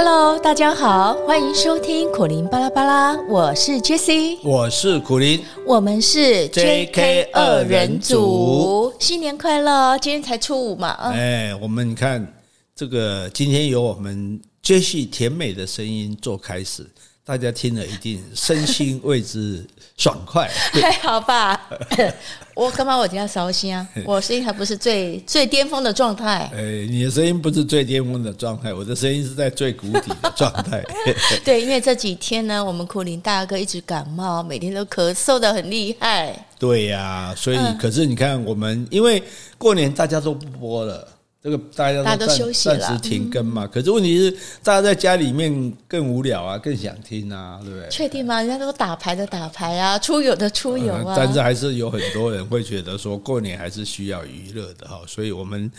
[0.00, 9.98] Hello，大家好，欢迎收听苦林巴拉巴拉，我是 Jessie，我是苦林，我们是 JK 二人组，新年快乐！
[9.98, 12.32] 今天才初五嘛，哎，我们你看
[12.76, 16.86] 这个，今天由我们 Jessie 甜美的声音做开始。
[17.28, 19.62] 大家听了一定身心为之
[19.98, 20.48] 爽快，
[20.80, 21.68] 还好吧？
[22.56, 23.86] 我干嘛我今天烧心啊？
[24.06, 26.50] 我声音还不是最最巅峰的状态。
[26.54, 30.82] 哎，你的声音不是最巅峰的状态，我的声音是在最谷底的状态。
[31.44, 36.34] 对，因为这几天呢，我们苦林大哥一直感冒，每天都咳嗽的很厉害。
[36.58, 39.22] 对呀、啊，所以可是你看，我们因为
[39.58, 41.06] 过年大家都不播了。
[41.48, 44.30] 这个大家都暂时停更嘛，可是问题是，
[44.62, 47.88] 大家在家里面更无聊啊，更想听啊，对不对？
[47.88, 48.42] 确定吗？
[48.42, 51.14] 人家都打牌的打牌啊，出游的出游啊。
[51.16, 55.00] 但是还是有很多人会觉得说，过年还是需要娱乐的哈。
[55.06, 55.72] 所以我们，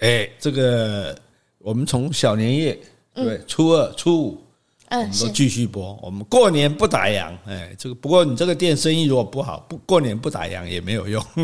[0.00, 1.16] 哎，这个
[1.56, 2.78] 我们从小年夜
[3.14, 4.38] 对初二、初五，
[4.90, 5.98] 我们都继续播。
[6.02, 11.24] 我们过年不打烊，哎，这个不过你这个店生意如果不好，不过年不打烊也没有用。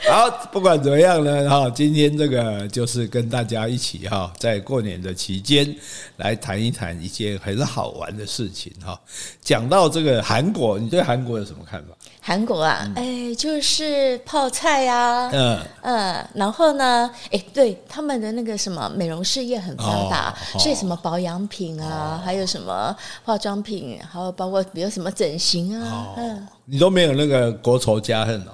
[0.08, 5.74] 好，不管怎么样呢，哈，今天这个就是跟大家一起哈，在过年的期间
[6.16, 8.98] 来谈一谈一件很好玩的事情哈。
[9.42, 11.88] 讲到这个韩国，你对韩国有什么看法？
[12.22, 28.52] 韩国啊，哎，就是泡菜呀，嗯嗯，然后呢，哎，对他们的那个什么美容事业很发达，所以什么保养品啊，还有什么化妆品，还有包括比如什么整形啊，嗯，你都没有那个国仇家恨哦。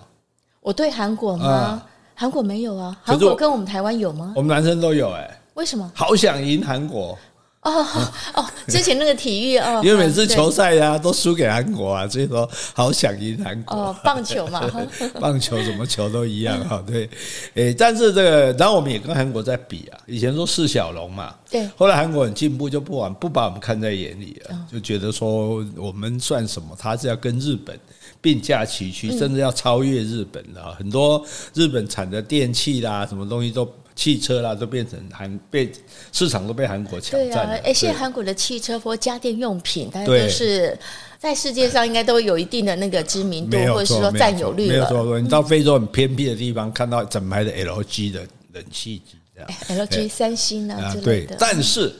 [0.67, 1.81] 我对韩国吗？
[2.13, 2.97] 韩国没有啊。
[3.05, 4.33] 韩国跟我们台湾有吗？
[4.35, 5.41] 我们男生都有哎。
[5.55, 5.89] 为什么？
[5.95, 7.17] 好想赢韩国
[7.61, 7.87] 哦
[8.35, 8.45] 哦！
[8.67, 13.77] 之前那个体育哦， 因为每次球赛呀都输给韩国啊，所以说好想赢韩国。
[13.77, 14.61] 哦，棒球嘛，
[15.21, 16.83] 棒球什么球都一样哈。
[16.85, 17.09] 对，
[17.55, 19.99] 诶，但是这个，然后我们也跟韩国在比啊。
[20.07, 21.65] 以前说四小龙嘛，对。
[21.77, 26.71] 后来韩国很进步，就不往不把我们看在眼里了，就觉得说我们算什么？
[26.77, 27.79] 他是要跟日本。
[28.27, 30.75] 并驾齐驱，甚至要超越日本了。
[30.75, 35.71] 很多日本产的电器啦，什么东西都汽车啦，都变成韩被
[36.11, 37.53] 市场都被韩国抢占了。
[37.53, 40.77] 对啊，哎，现在韩国的汽车或家电用品，大家都是
[41.21, 44.73] 在世界上应该都有一定的那个知名度，或者是说占有率了。
[44.73, 51.37] 没有错，你到非洲很偏僻的地方，看到整排的 LG 的冷气机，这样 LG、三星啊之类的。
[51.37, 51.93] 对，但是。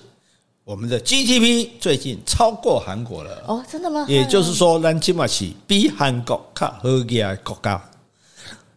[0.67, 4.05] 我们的 GDP 最近超过韩国了哦，真的吗？
[4.09, 7.81] 也就是说，咱起码是比韩国较好嘅国家。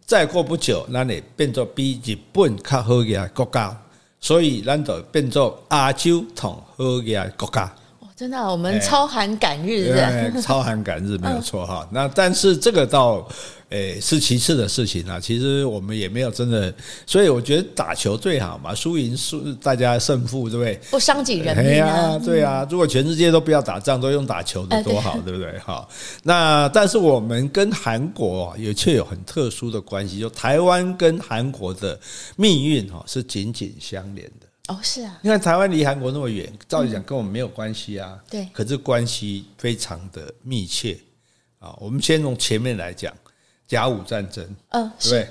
[0.05, 3.75] 再过不久，咱也变作比日本较好嘅国家，
[4.21, 7.73] 所以咱就变作亚洲同好嘅国家。
[8.19, 9.93] 哦，真的，我们超韩赶日，
[10.41, 11.87] 超韩赶日没有错哈。
[11.91, 13.27] 那但是这个到。
[13.69, 15.19] 诶，是其次的事情啊。
[15.19, 16.73] 其实我们也没有真的，
[17.05, 20.73] 所以我觉得打球最好嘛，输赢输大家胜负，对不对？
[20.89, 22.17] 不伤及人命啊。
[22.17, 25.55] 对啊，如果全世界都不要打仗，都用打球的多好，对不对？
[25.59, 25.87] 哈，
[26.23, 31.99] 那但是我们跟韩国也却有很特殊的关系，就台湾跟韩国的
[32.37, 34.47] 命运哈是紧紧相连的。
[34.69, 35.19] 哦，是啊。
[35.21, 38.17] 你看台湾离韩国那么远，照理讲跟我们没有关系啊。
[38.29, 38.47] 对。
[38.53, 40.97] 可是关系非常的密切
[41.59, 41.75] 啊。
[41.79, 43.13] 我们先从前面来讲。
[43.67, 45.29] 甲午战争，嗯，对，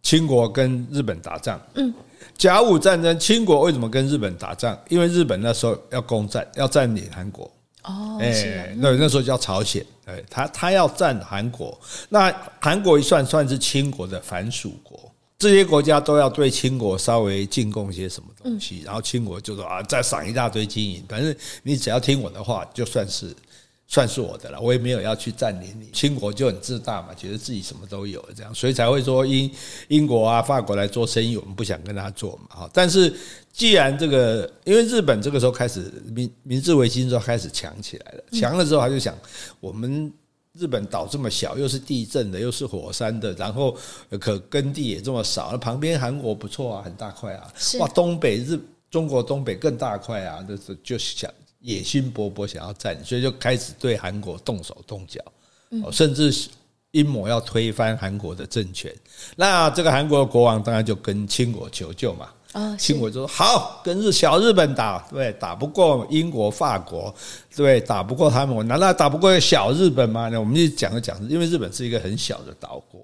[0.00, 1.92] 清国跟日本打仗，嗯，
[2.38, 4.78] 甲午战争，清国为什么跟日本打仗？
[4.88, 7.50] 因为日本那时候要攻占，要占领韩国，
[7.82, 11.76] 哦，哎，那那时候叫朝鲜，哎，他他要占韩国，
[12.08, 23.34] 那韩国一算算是清国的藩属国，这些国家都要对清国稍微进贡些什么东西，然后清国就说啊，再赏一大堆金银，反正你只要听我的话，就算是。
[23.86, 25.90] 算是我的了，我也没有要去占领你。
[25.92, 29.48] 清国就很自大嘛，觉得自己什么都有这样，所以才会说英
[29.88, 32.56] 英国啊、法国来做生意，我们不想跟他做嘛。
[32.56, 33.14] 哈，但是
[33.52, 39.14] 既然这个，因为日本这个时候开始明明治维新之后开始强起来了，强了之后他就想，
[39.60, 40.10] 我们
[40.58, 43.76] 日本岛这么小，又是地震的，又是火山的，然后
[44.20, 48.58] 可耕地也这么少，那旁边韩国不错啊，很大块啊，哇，东北日
[48.90, 51.30] 中国东北更大块啊，就是就想。
[51.60, 55.18] 野心勃勃，想要占，所以就开始对韩国动手动脚，
[55.90, 56.30] 甚至
[56.90, 58.94] 阴谋要推翻韩国的政权。
[59.34, 62.28] 那这个韩国的国王当然就跟清国求救嘛。
[62.54, 67.12] 啊，清国就说好，跟日小日本打，对，打不过英国、法国，
[67.54, 70.28] 对，打不过他们，我难道打不过小日本吗？
[70.28, 73.02] 那我们就讲一讲，因为日本是一个很小的岛国。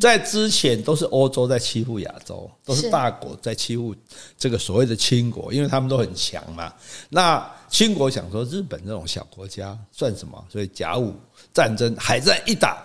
[0.00, 3.94] 在之前都是欧洲在欺负亚洲，都是大国在欺负
[4.38, 6.72] 这个所谓的清国，因为他们都很强嘛。
[7.10, 10.42] 那清国想说日本这种小国家算什么？
[10.50, 11.14] 所以甲午
[11.52, 12.82] 战争海战一打，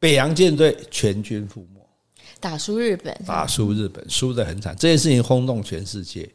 [0.00, 1.86] 北洋舰队全军覆没，
[2.42, 4.76] 打输日本，打输日本，输得很惨。
[4.76, 6.28] 这件事情轰动全世界，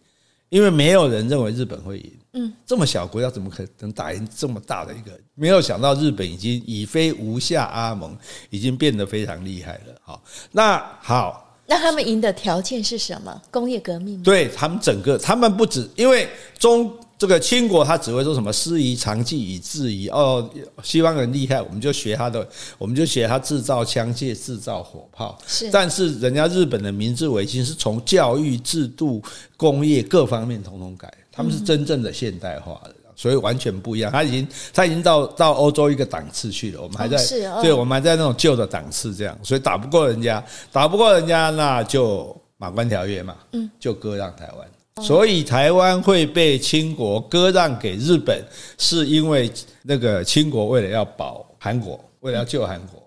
[0.47, 2.11] 因为没有人认为日本会赢。
[2.33, 5.11] 嗯，这么小国家怎么可能打赢这么大的一个？
[5.35, 8.17] 没有想到日本已经已非无下阿蒙，
[8.49, 9.95] 已经变得非常厉害了。
[10.01, 10.23] 好，
[10.53, 13.41] 那好，那他们赢的条件是什么？
[13.51, 14.23] 工业革命？
[14.23, 16.97] 对，他们整个，他们不止因为中。
[17.17, 20.47] 这个清国他只会说什么师夷长技以制夷哦，
[20.83, 22.47] 西方人厉害，我们就学他的，
[22.77, 25.35] 我们就学他制造枪械、制造火炮。
[25.47, 29.19] 是，但是人家日本的明治维新是从教育制度、
[29.55, 34.11] 工业各方面统统改，他们是真正的现代化的，所以完全不一样。
[34.11, 37.17] 他已经他已经到到欧洲一个档次去了，我们还在，
[37.63, 44.67] 对，我们还在那种旧的档次这样，所以打不过人家，打不过人家，那就马关条约嘛，嗯，就割让台湾。
[45.01, 48.43] 所以台湾会被清国割让给日本，
[48.77, 49.51] 是因为
[49.83, 53.03] 那个清国为了要保韩国，为了要救韩国。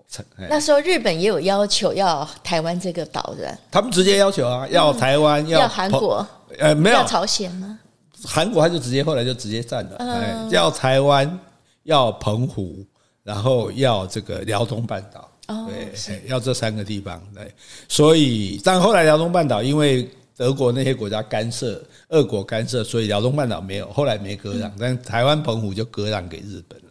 [0.49, 6.27] 那时候日本也有要求要台湾这个岛的，他们直接要求啊，要台湾，要韩国，
[6.59, 6.97] 呃，没有。
[6.97, 7.79] 要朝鲜吗？
[8.25, 11.39] 韩国他就直接后来就直接占了，哎，要台湾，
[11.83, 12.85] 要澎湖，
[13.23, 15.31] 然后要这个辽东半岛，
[15.67, 17.49] 对，要这三个地方，对。
[17.87, 20.09] 所以，但后来辽东半岛因为。
[20.35, 26.85] 德国那些国家干涉，俄国干涉，所以辽东半岛没有，后来没割让，但台湾澎湖就割让给日本了。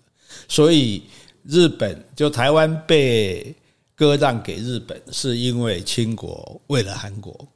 [0.49, 1.03] 所以
[1.45, 3.55] 日本就台湾被
[3.95, 7.49] 割让给日本，是因为清国为了韩国，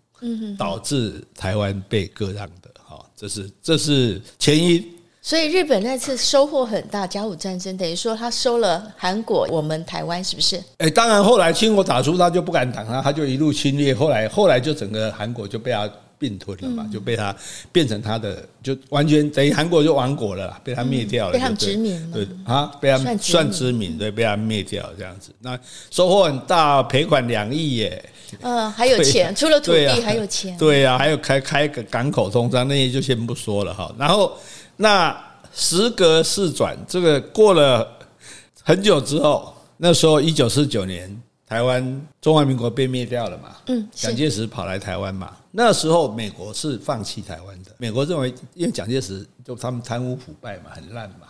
[0.59, 2.71] 导致台湾被割让的。
[2.75, 4.94] 哈，这是这是前因。
[5.27, 10.63] 所以日本那次收获很大，甲午战争等于说他收了韩国，我们台湾是不是？
[10.77, 17.35] 哎，当然后来清国打出他就不敢挡他，他就一路侵略，后来后来就整个韩国就被他并吞了嘛，就被他
[17.73, 25.31] 变成他的，就完全等于韩国就亡国了，被他灭掉了，被他们殖民了，对啊，被他们算殖民，对，被他灭掉这样子。
[25.41, 25.59] 那
[25.91, 28.11] 收获很大，赔款两亿耶，
[28.43, 34.31] 嗯，还有钱，除了土地还有钱，对呀，还有开开个港口通商那些就先不说了哈，然后。
[34.77, 35.17] 那
[35.53, 37.89] 时隔四转，这个过了
[38.63, 43.57] 很久之后，那时候一九四九年，台湾中华民国被灭掉了嘛？
[43.67, 45.37] 嗯，蒋介石跑来台湾嘛？
[45.53, 51.29] 那时候美国是放弃台湾的，美国认为因为蒋介石就他们贪污腐败嘛，很烂嘛，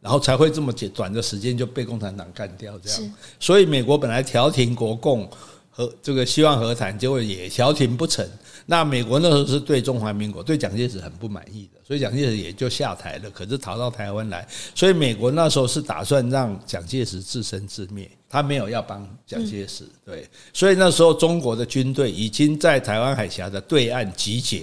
[0.00, 3.14] 然后才会这么短的时间就被共产党干掉这样。
[3.40, 5.26] 所以美国本来调停国共
[5.70, 8.28] 和这个希望和谈，结果也调停不成。
[8.66, 13.30] 那美国那时候是对中华民国、对蒋介石很不满意的，所以蒋介石也就下台了。
[13.30, 19.84] 可是逃到台湾来，所以美国那时候是打算让蒋介石自生自灭，他没有要帮蒋介石。
[20.04, 24.62] 对，所以那时候中国的军队已经在台湾海峡的对岸集结，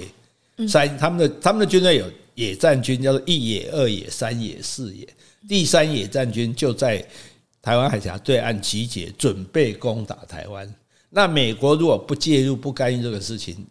[0.67, 2.05] 三他们的他们的军队有
[2.35, 5.07] 野战军，叫做一野、二野、三野、四野。
[5.47, 7.05] 第三野战军就在
[7.61, 10.73] 台湾海峡对岸集结，准备攻打台湾。
[11.09, 13.65] 那美国如果不介入、不干预这个事情，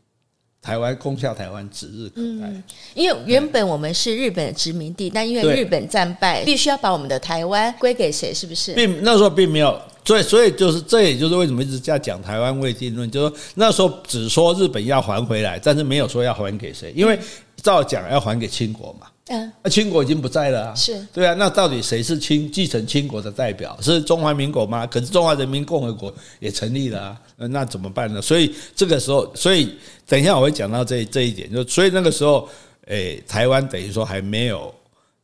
[0.60, 2.48] 台湾攻下台湾指日可待。
[2.48, 2.62] 嗯，
[2.94, 8.34] 因为原本我们是日本的殖民地，但因为日本战败，必须要把我们的台湾归给谁？
[8.34, 8.74] 是不是？
[8.74, 17.18] 并那时候并没有，所以所以就是这也就是为什么一直在讲台湾未定论，就是说那时候只说日本要还回来，但是没有说要还给谁，因为
[17.62, 19.06] 照讲要还给清国嘛。
[19.30, 23.78] 嗯，那清国已经不在了啊，是对啊，那到底谁是清继承清国的代表？
[23.82, 24.86] 是中华民国吗？
[24.86, 26.10] 可是中华人民共和国
[26.40, 28.22] 也成立了啊，那怎么办呢？
[28.22, 32.48] 所以这个时候，所以等一下我会讲到这这一点，就所以那个时候，
[32.86, 34.74] 诶，台湾等于说还没有。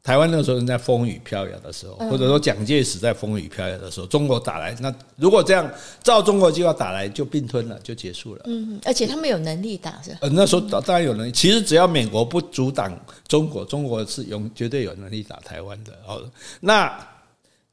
[0.04, 5.68] 台湾那时候正在风雨飘摇的时候，或者说蒋介石在风雨飘摇的时候，中国打来，那如果这样
[6.02, 8.42] 照中国计划打来，就并吞了，就结束了。
[8.44, 10.18] 嗯，而且他们有能力打，是吧？
[10.20, 11.32] 呃，那时候当然有能力。
[11.32, 12.94] 其实只要美国不阻挡
[13.26, 15.92] 中国，中国是有绝对有能力打台湾的。
[16.06, 16.22] 哦，
[16.60, 16.94] 那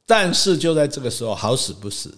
[0.06, 2.18] 但是就在这个时候，好死不死，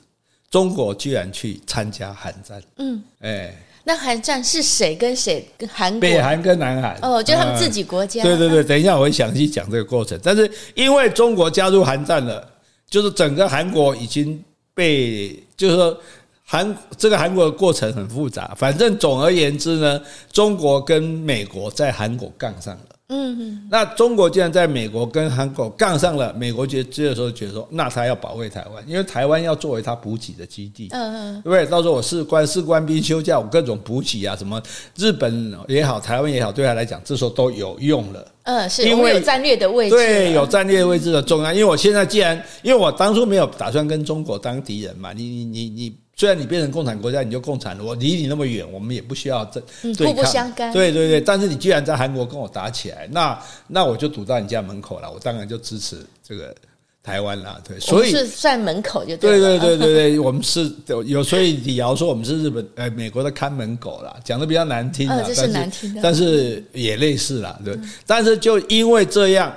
[0.52, 2.62] 中国居然去参加韩战。
[2.78, 3.66] 嗯，哎。
[3.86, 5.46] 那韩战是谁跟谁？
[5.58, 6.00] 跟韩国？
[6.00, 6.98] 北韩跟南韩？
[7.02, 8.24] 哦，就他们自己国家。
[8.24, 10.18] 对对对，等一下我会详细讲这个过程。
[10.24, 12.48] 但是因为中国加入韩战了，
[12.90, 14.42] 就是整个韩国已经
[14.74, 15.98] 被，就是说
[16.46, 18.54] 韩这个韩国的过程很复杂。
[18.58, 22.93] 反正总而言之呢，中国跟美国在韩国杠上了。
[23.10, 31.66] 嗯嗯，那中国既然在美国跟韩国杠上了，美国觉得这个时候觉得说，那他要保卫台湾，因为台湾要作为他补给的基地，嗯嗯，对不对？
[31.66, 34.62] 到时候我士官士官兵休假，我各种补给啊，什么
[34.96, 38.28] 日本也好，台湾也好，对他来讲，这时候都有用了。
[38.44, 41.52] 嗯，是因为有战略的位置，对，有战略位置的重要。
[41.52, 46.03] 因为我现在既然，因为我当初没有打算跟中国当敌人嘛，你你你你。
[46.16, 47.84] 虽然你变成共产国家，你就共产了。
[47.84, 49.60] 我离你那么远，我们也不需要这。
[49.82, 50.72] 互不相干。
[50.72, 55.12] 对对对，但是你既然在韩国跟我打起来，那那我就堵到你家门口了。
[55.12, 56.56] 我当然就支持这个
[57.02, 60.72] 台湾啦，对，所以是算门口就对对对对对，我们是
[61.06, 69.52] 有，所以李瑶说我们是日本呃美国的看门狗啦，讲的比较难听啊，这是难听的，但是也类似啦，对，但是就因为这样，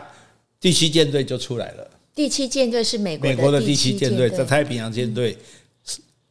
[0.58, 1.88] 第七舰队就出来了。
[2.16, 5.36] 第七舰队是美国美国的第七舰队，在太平洋舰队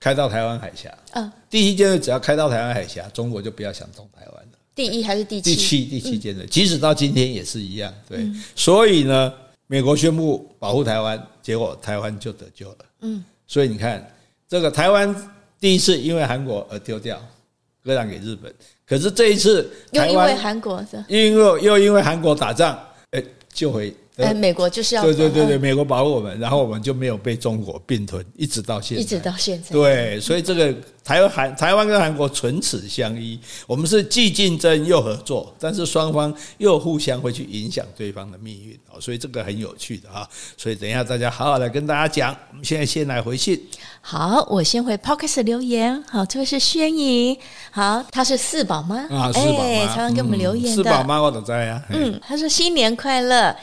[0.05, 0.95] 开到台湾海峡。
[1.13, 4.51] 嗯，第一舰队只要开到台湾海峡，中国就不要想动台湾了。
[4.75, 5.55] 第一还是第七？
[5.55, 7.91] 第七第七舰队，即使到今天也是一样。
[8.07, 8.23] 对，
[8.55, 9.33] 所以呢。
[9.67, 12.77] 美国宣布保护台湾，结果台湾就得救了。
[13.01, 14.07] 嗯，所以你看，
[14.47, 17.19] 这个台湾第一次因为韩国而丢掉，
[17.83, 18.53] 割让给日本。
[18.85, 23.91] 可是这一次，又因为韩国是，因为又因为韩国打仗，哎，救回。
[24.17, 29.69] 哎，美国就是要对对对对，美国保护我们，然后我们就没有被中国并吞，一直到现在，一直到现在。
[29.71, 40.25] 对，所以这个台湾韩台湾跟韩国唇齿相依，我们是既竞争又合作，但是双方又互相会去影响对方的命运哦，所以这个很有趣的啊。
[40.55, 43.61] 所以等一下大家好好来跟大家讲，我们现在先来回信。
[43.99, 46.01] 好，我先回 Podcast 留言。
[46.03, 47.37] 好，这位是轩怡，
[47.71, 50.83] 好，他是四宝妈啊，四宝妈常常给我们留言的。
[50.83, 51.83] 四宝妈我都在呀。
[51.89, 53.53] 嗯，他说新年快乐。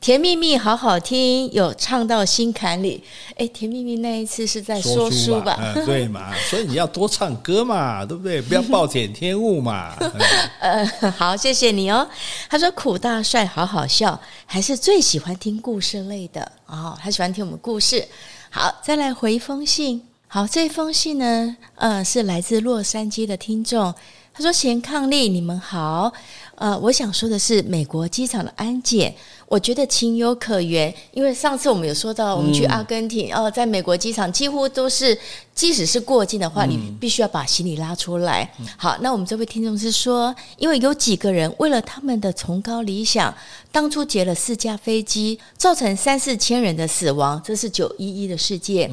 [0.00, 3.04] 甜蜜蜜好好听，有唱到心坎里。
[3.36, 5.74] 哎，甜蜜蜜那一次是在说书吧？
[5.84, 6.32] 对嘛？
[6.48, 8.40] 所以你要多唱歌嘛，对不对？
[8.40, 9.94] 不要暴殄天物嘛。
[10.58, 10.86] 呃，
[11.18, 12.08] 好，谢谢你哦。
[12.48, 16.96] 他说苦大帅好好笑，还是最喜欢听故事类的哦。
[16.98, 18.08] 他喜欢听我们故事。
[18.48, 20.02] 好，再来回一封信。
[20.26, 23.94] 好，这封信呢，呃，是来自洛杉矶的听众。
[24.32, 26.12] 他说：“贤伉俪，你们好。
[26.54, 29.14] 呃，我想说的是，美国机场的安检。”
[29.48, 35.18] 我觉得情有可原，因为上次我们有说到，我们去阿根廷哦，在美国机场几乎都是，
[35.52, 38.48] 即使是过境的话，你必须要把行李拉出来。
[38.76, 43.34] 好，那我们这位听众是说，因为有几个人为了他们的崇高理想，
[43.72, 48.88] 当初劫了四架飞机，造成三四千人的死亡，这是九一一的事件。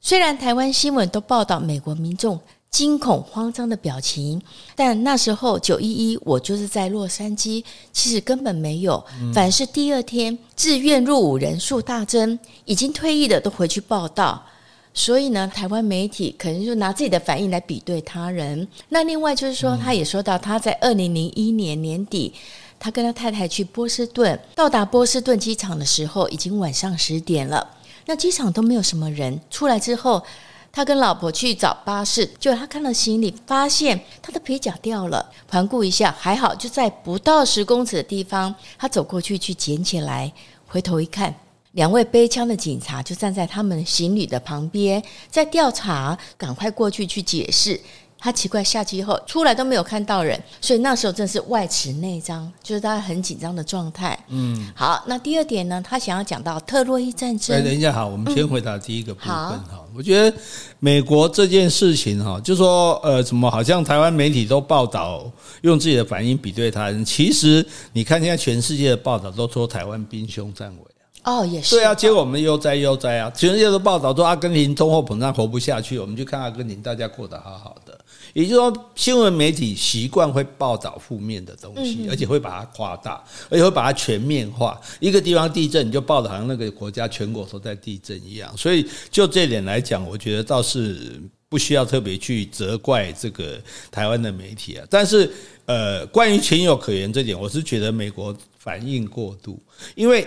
[0.00, 2.38] 虽然台湾新闻都报道美国民众。
[2.70, 4.40] 惊恐慌张的表情，
[4.76, 9.02] 但那时候九一一，我就是在洛杉矶，其实根本没有。
[9.32, 14.44] 反而是第二天，自愿入伍人数大增，已经退役的都回去报道。
[14.92, 18.68] 所以呢，台湾媒体可能就拿自己的反应来比对他人。
[18.90, 22.34] 那另外就是说，他也说到他在二零零一年年底，
[22.78, 27.66] 他跟他太太去波士顿，到达波士顿机场的时候，已经晚上十点了。
[28.06, 30.22] 那机场都没有什么人，出来之后。
[30.70, 35.30] 他跟老婆去找巴士，就他看到行李，发现他的皮夹掉了。
[35.50, 38.54] 环顾一下，还好，就在不到十公尺的地方。
[38.78, 40.32] 他走过去去捡起来，
[40.66, 41.34] 回头一看，
[41.72, 46.16] 两位背枪的警察就站在他们行李的旁边，在调查。
[46.36, 47.80] 赶快过去去解释。
[48.18, 54.18] 他奇怪，下机后出来都没有看到人，所以那时候正是外弛内张，就是大家很紧张的状态。
[54.28, 57.56] 嗯，好，那第二点呢，他想要讲到特洛伊战争。
[57.56, 59.62] 哎，等一下，好，我们先回答第一个部分哈。
[59.72, 60.36] 嗯、我觉得
[60.80, 65.30] 美国这件事情哈，就说呃，怎么好像台湾媒体都报道
[65.62, 70.84] 用自己的反应比对他人，其实你看现在全世界的报道都说台湾兵凶战危。
[71.24, 71.76] 哦，也是。
[71.76, 77.87] 对啊，结果我们悠哉悠哉啊，全世界都报道说阿根廷通货膨胀活不下去，我们去看阿根廷，大家过得好好的。
[78.34, 84.80] 也就是说，新闻媒体习惯会报道负面的东西，而且会把它夸大，而且会把它全面化。
[85.00, 88.54] 一个地方地震，你就报道好像那个国家全国都在地震一样。
[88.56, 93.60] 所以就这点来讲，我觉得倒是不需要特别去责怪这个
[93.90, 94.86] 台湾的媒体啊。
[94.90, 95.30] 但是，
[95.64, 99.58] 呃，关于情有可原这点，我是觉得美国反应过度，
[99.94, 100.26] 因为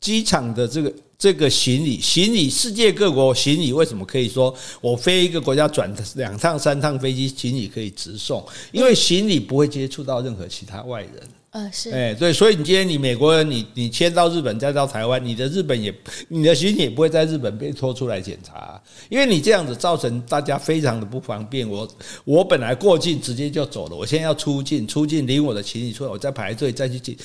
[0.00, 0.92] 机场的这个。
[1.18, 8.44] 这个行李，行李，世界各国行李为什么可以说我飞一个国家转两趟三趟飞机，行李可以直送？
[8.70, 11.12] 因为行李不会接触到任何其他外人。
[11.52, 15.94] 呃，是，哎，对，所以你今天你美国人，你你迁到日本再到台湾，你的日本也，
[16.28, 21.66] 你的行李也不会在日本被拖出来检查，因为你这样子造成大家非常的不方便。
[21.66, 21.88] 我
[22.24, 27.16] 我本来过境直接就走了，我现在要出境，出境领我的行李出来，我再排队再去检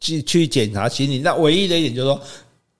[0.00, 1.18] 去去检查行李。
[1.18, 2.18] 那唯一的一点就是说。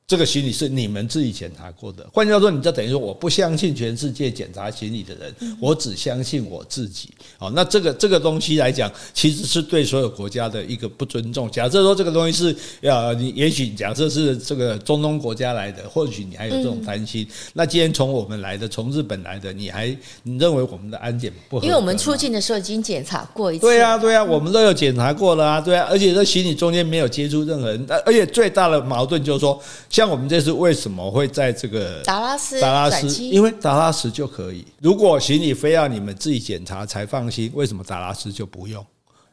[0.08, 7.10] 这个行李是你们自己检查过的，换句话说，你就等于说我不相信全世界检查行李的人，我只相信我自己。
[7.36, 11.50] 好，那这个这个东西来讲，其实是对所有国家的一个不尊重。
[11.50, 17.26] 假设说这个东西是呃，你也许假设是这个中东国家来的，或许你还有这种担心。
[17.54, 19.88] 那既然从我们来的，从日本来的，你还
[20.22, 21.64] 你认为我们的安检不合？
[21.64, 23.62] 因为我们出境的时候已经检查过一次。
[23.66, 29.60] 对啊，对啊，我们都有检查过了啊，对啊，而且这行李中间没有接触任何人，而且最大的矛盾就是说。
[29.96, 32.60] 像我们这次为什么会在这个达拉斯？
[32.60, 34.62] 达拉斯，因为达拉斯就可以。
[34.82, 38.84] 如果行李非要你们自己检查才放心，为什么达拉斯就不用？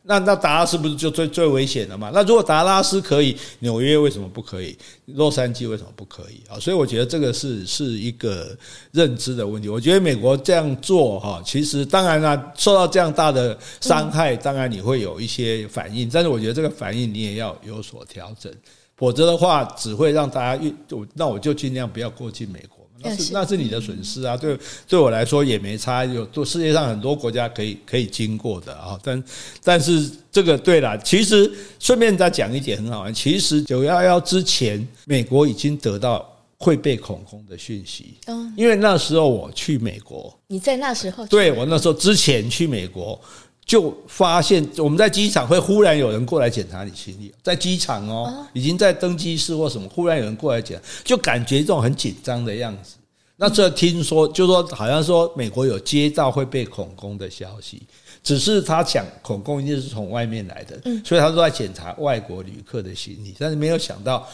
[0.04, 2.12] 那那达拉斯不是就最最危险的嘛？
[2.14, 4.78] 那如果达拉斯可以，纽约为什么不可以？
[5.08, 6.58] 洛杉矶为什么不可以啊？
[6.58, 8.58] 所以我觉得这个是是一个
[8.94, 9.68] 认知的问题。
[9.68, 18.50] 我觉得美国这样做哈，其实当然啦，受到这样大的伤害，当然你会有一些反应，但是我觉得这个反应你也要有所调整，
[18.96, 20.72] 否则的话只会让大家越
[21.14, 22.84] 那我就尽量不要过境美国。
[23.06, 24.58] 那是那是你的损失啊，对
[24.88, 29.22] 对我来说也没差，有多世界上很多国家可以可以经过的啊，但
[29.62, 36.26] 但是这个对了，其实顺便再讲一点很好玩，其实九幺幺之前，美国已经得到
[36.58, 43.20] 会被恐攻的讯息，嗯，因为那时候我去美国，你在那时候，对我那时候之前去美国。
[43.66, 52.96] 就发现我们在机场会忽然有人过来检查你行李，在机场哦，已经在登机室或什么，忽然有人过来检查，就感觉这种很紧张的样子。
[53.36, 57.82] 那这听说就说好像说美国有接到会被恐攻的消息，
[58.22, 64.28] 只是他讲恐攻一定是从外面来的，所以他都在检查外国旅客的行李，但是没有想到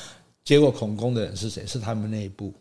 [0.44, 1.66] 结果恐攻的人是谁？
[1.66, 2.54] 是他们内部。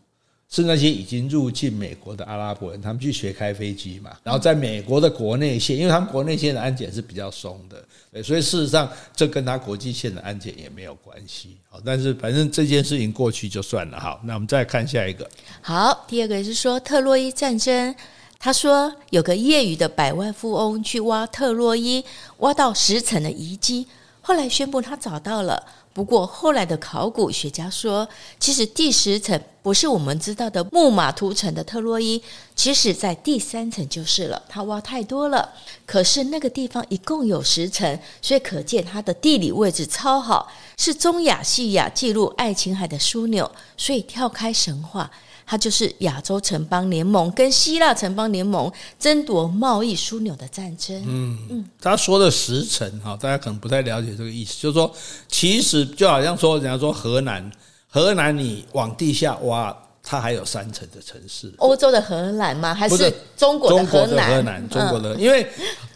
[0.49, 11.55] 是那些已经入境美国的阿拉伯人，他们去学开飞机嘛，然后在美国的国内线，因为他们国内线的安检是比较松的，所以事实上这跟他国际线的安检也没有关系。
[11.69, 13.99] 好，但是反正这件事情过去就算了。
[13.99, 15.29] 好，那我们再看下一个。
[15.61, 17.93] 好，第二个是说特洛伊战争，
[18.39, 22.03] 他说有个业余的百万富翁去挖特洛伊，
[22.37, 23.85] 挖到十层的遗迹，
[24.21, 25.63] 后来宣布他找到了。
[25.99, 28.07] 不过后来的考古学家说，
[28.39, 32.23] 其实第十层不是我们知道的木马图层的特洛伊，
[32.55, 34.41] 其实在第三层就是了。
[34.47, 35.53] 他挖太多了，
[35.85, 45.11] 可是那个地方一共有十层，所以可见它的地理位置超好，是中亚细亚记录爱琴海的枢纽，所以跳开神话。
[45.49, 50.95] 它就是亚洲城邦联盟跟希腊城邦联盟争夺贸易枢纽的战争。
[51.07, 54.93] 嗯嗯，他说的十层哈，大家可能不太了解这个意思，就是说，
[55.27, 57.51] 其实就好像说，人家说河南，
[57.87, 61.51] 河南你往地下挖，它还有三层的城市。
[61.57, 62.71] 欧洲的荷兰吗？
[62.71, 64.07] 还是中国的荷兰？
[64.07, 65.47] 中国的荷兰，中国的，因为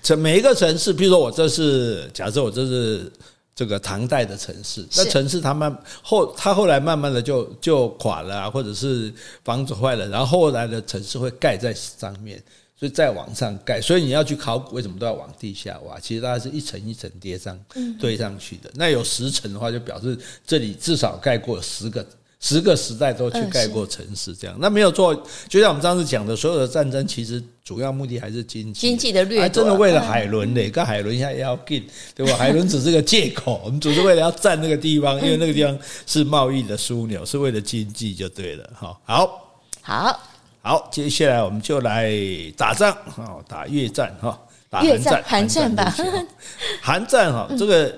[0.02, 3.12] 这每一个城市，比如说我这是，假设我这是。
[3.56, 9.14] 这个唐代的城市，那城市它慢后，它后来慢慢的就就垮了啊，或者是
[9.44, 12.42] 房子坏了，然后后来的城市会盖在上面，
[12.76, 16.00] 所以再往上盖，所以你要去考古，为什么都要往地下挖？
[16.00, 17.60] 其实它是一层一层叠上
[18.00, 18.72] 堆上去的。
[18.74, 22.06] 那有十层的话，就表示这里至少盖过十个。
[22.46, 25.16] 十个时代都去盖过城市，这样那没有错。
[25.48, 32.36] 就像我们上次讲的，所有的战争其实主要目的还是经济，经济的掠夺，还真的为了海伦呢，跟海伦一下也要进，对吧？
[32.36, 38.70] 海伦只是个借口，我们只是为了要占那个地方，因为那个地方是贸易的枢纽，是为了经济就对了。
[38.78, 40.20] 哈，好，好，
[40.62, 42.12] 好，接下来我们就来
[42.58, 42.94] 打仗，
[43.48, 44.38] 打越战，哈，
[44.70, 45.96] 打越战，韩战吧，
[46.82, 47.98] 韩战，哈，这个。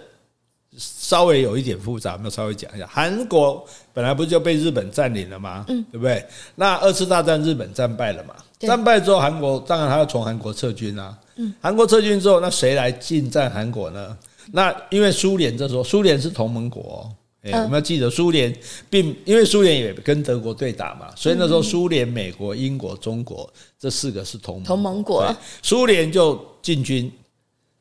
[1.05, 2.87] 稍微有一点复杂，我们稍微讲一下。
[2.87, 3.63] 韩国
[3.93, 5.63] 本来不是就被日本占领了吗？
[5.67, 6.25] 嗯，对不对？
[6.55, 8.33] 那二次大战日本战败了嘛？
[8.57, 11.15] 战败之后，韩国当然他要从韩国撤军啊。
[11.35, 14.17] 嗯，韩国撤军之后，那谁来进占韩国呢？
[14.51, 17.07] 那因为苏联这时候，苏联是同盟国，
[17.43, 18.51] 哎，我们要记得苏联
[18.89, 25.23] 并因为苏联也跟德国对打嘛，所以那时候苏联、美国、英国、中国这四个是同盟同盟国，
[25.61, 27.11] 苏联就进军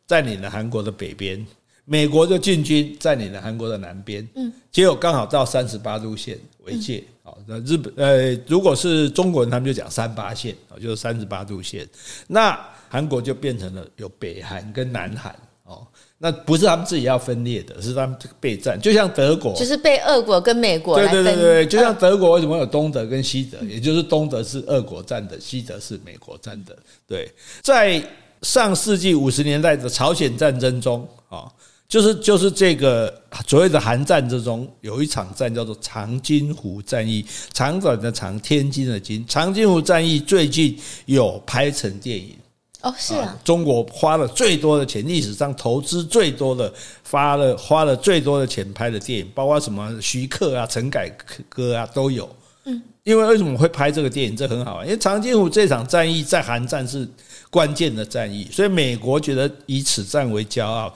[0.07, 1.47] 占领了韩国的北边。
[1.87, 11.87] 美国就进军占领了韩国的南边，嗯，结果刚好到三十八度线为界，好，那日本呃，如果是中国人，他们就讲三八线，哦，就是三十八度线，
[12.27, 26.75] 那韩国就变成了有北韩跟南韩，哦，那不是他们自己要分裂的，是他们备战，就像德国，就是被俄国跟美国，对对对对，就像德国为什么有东德跟西德，也就是东德是俄国占的，西德是美国占的，
[27.07, 28.03] 对，在
[28.41, 31.53] 上世纪五十年代的朝鲜战争中，啊。
[31.89, 39.25] 就是就是这个所谓的韩战之中，有一场战叫做长津湖战役，长短的长，天津的津。
[39.29, 42.35] 长津湖战役最近有拍成电影
[42.81, 46.73] 哦，是啊，中国花了最多的钱，历史上投资最多的，
[47.05, 51.09] 发了花了最多的钱拍的电影，包括什么徐克啊、陈凯
[51.49, 52.29] 歌啊都有。
[52.65, 54.37] 嗯，因为为什么会拍这个电影？
[54.37, 57.09] 这很好玩，因为长津湖这场战役在韩战是
[57.51, 60.93] 关键的战役，所以美国觉得以此战为骄傲。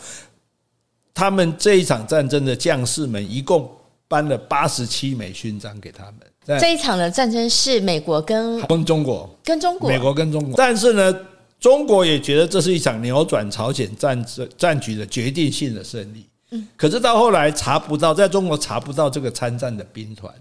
[1.18, 3.68] 他们这一场战争的将士们一共
[4.06, 6.60] 颁了八十七枚勋章给他们。
[6.60, 10.54] 这一场的战争是美国跟跟中国，跟中国，美国跟中国。
[10.56, 11.12] 但是呢，
[11.58, 16.24] 中国也觉得这是一场扭转朝鲜战争战局的决定性的胜利。
[16.52, 20.32] 嗯，可是到后来查不到，在中国查不到这个参战的兵团。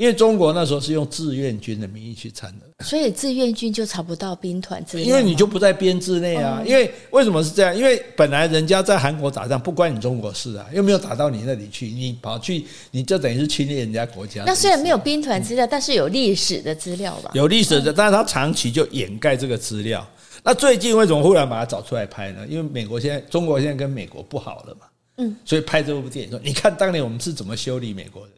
[0.00, 5.02] 因为中国那时候是用志愿军的名义去参的，所以志愿军就查不到兵团之类。
[5.02, 6.62] 因为你就不在编制内啊。
[6.64, 7.76] 因为为什么是这样？
[7.76, 14.42] 因为本来人家在韩国打仗不关你中国事啊，又没有打到你那里去，你跑去，你就等于是侵略人家国家。
[14.46, 17.32] 那虽然没有兵团资料，但是有历史的资料吧？
[17.34, 20.08] 有历史的，但是他长期就掩盖这个资料。
[20.42, 22.46] 那最近为什么忽然把它找出来拍呢？
[22.48, 24.86] 因为美国现在，中国现在跟美国不好了嘛，
[25.18, 28.32] 嗯，所以拍这部电影说，你看当年我们是怎么修理美国人。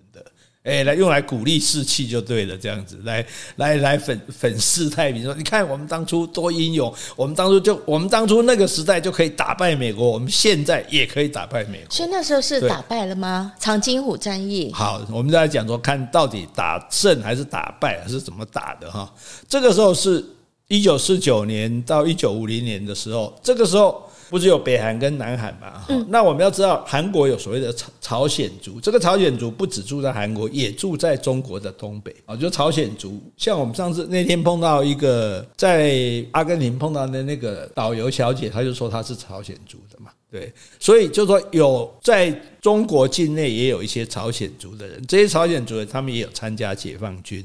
[0.64, 11.87] 哎，来用来鼓励士气就对了，这样子来来来粉粉饰太平，说你看我们当初多英勇，我们当初就我们当初那个时代就可以打败美国，我们现在也可以打败美国。
[11.90, 13.53] 所以那时候是打败了吗？
[13.59, 14.70] 长津湖战役。
[14.72, 19.12] 好，我们再来讲说，看到底打胜还是打败，还是怎么打的哈？
[19.48, 20.25] 这个时候是
[20.68, 24.09] 一九四九年到一九五零年的时候，这个时候。
[24.33, 25.85] 不只有北韩跟南韩嘛？
[25.90, 32.35] 嗯，那我们要知道，韩国有所谓的朝朝鲜族，这个朝鲜族不只住在韩国，也住在中国的东北啊。
[32.35, 40.11] 就朝鲜族，像我们上次那天碰到一个在阿根廷碰到的那个导游小姐，她就说她是朝鲜族的嘛。
[40.31, 47.45] 对，所以就说有在中国境内也有一些朝鲜族的人，这些朝鲜族人他们也有参加解放军。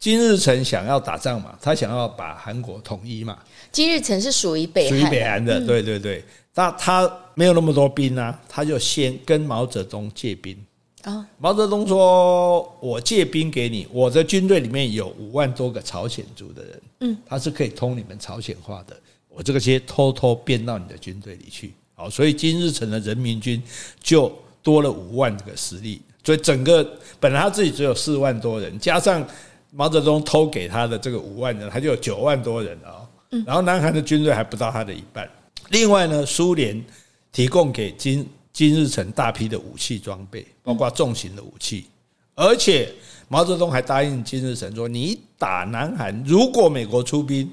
[0.00, 3.38] 金日成想要打仗嘛，他想要把韩国统一嘛。
[3.70, 6.24] 金日成是属于北韩，属于北韩的，对对对。
[6.54, 10.56] 那他没有那么多兵啊，他就先跟毛泽东借兵
[11.02, 11.24] 啊。
[11.38, 18.96] 毛泽东说：“我借兵给你，我的军队里面有五万多个朝鲜族的人，嗯，他是可以通你们朝鲜话的。
[19.28, 21.72] 我这个些偷偷编到你的军队里去。
[21.94, 23.62] 好，所以金日成的人民军
[24.00, 26.02] 就多了五万个实力。
[26.24, 26.84] 所以整个
[27.20, 29.24] 本来他自己只有四万多人，加上
[29.70, 33.06] 毛泽东偷给他的这个五万人，他就有九万多人啊。”
[33.44, 35.28] 然后南韩的军队还不到他的一半。
[35.70, 36.82] 另外呢，苏联
[37.30, 41.86] 提供给金金日成大批的武器装备，包括重型的武器。
[42.34, 42.90] 而且
[43.28, 47.52] 毛泽东还答应金日成说：“你打南韩，如果美国出兵，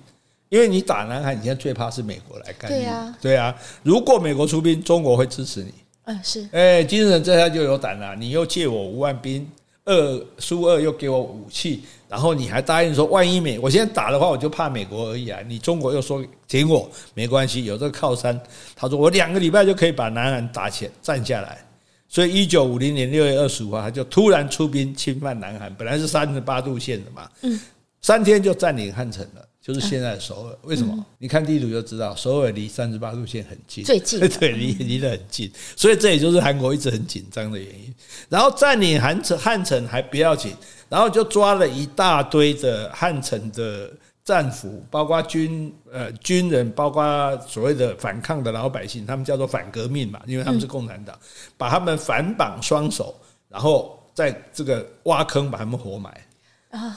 [0.49, 2.75] 因为你打南韩，你现在最怕是美国来干预。
[2.75, 5.73] 对啊，对啊，如果美国出兵，中国会支持你。
[6.05, 6.47] 嗯，是。
[6.51, 9.45] 哎，金日成这下就有胆了，你又借我五万兵。”
[9.86, 15.39] 二苏二又给我武器，然后你还答应说，万一美我现在打的话，我就怕美国而已啊！
[15.48, 18.39] 你中国又说挺我，没关系，有这个靠山。
[18.76, 21.63] 他说我两个礼拜就可以把南韩打起来站下来。
[22.08, 27.60] 所以一九五零年六月二十五号，他就突然出兵侵犯南韩，本来是三十八度线的嘛，嗯，
[28.02, 29.48] 三天就占领汉城了。
[29.65, 31.04] 就是现在首尔，为什么？
[31.17, 37.91] 你看地图就知道，首尔离三十八度线很近，最近， 对，离离得很近，所以这也就是韩国一直很紧张的原因。
[38.30, 40.56] 然后占领韩城，汉城还不要紧，
[40.88, 43.91] 然后就抓了一大堆的汉城的
[44.23, 51.17] 战俘，包括军呃军人，包括所谓的反抗的老百姓，他们叫做反革命嘛，因为他们是共产党，
[51.58, 53.15] 把他们反绑双手，
[53.49, 56.15] 然后在这个挖坑把他们活埋。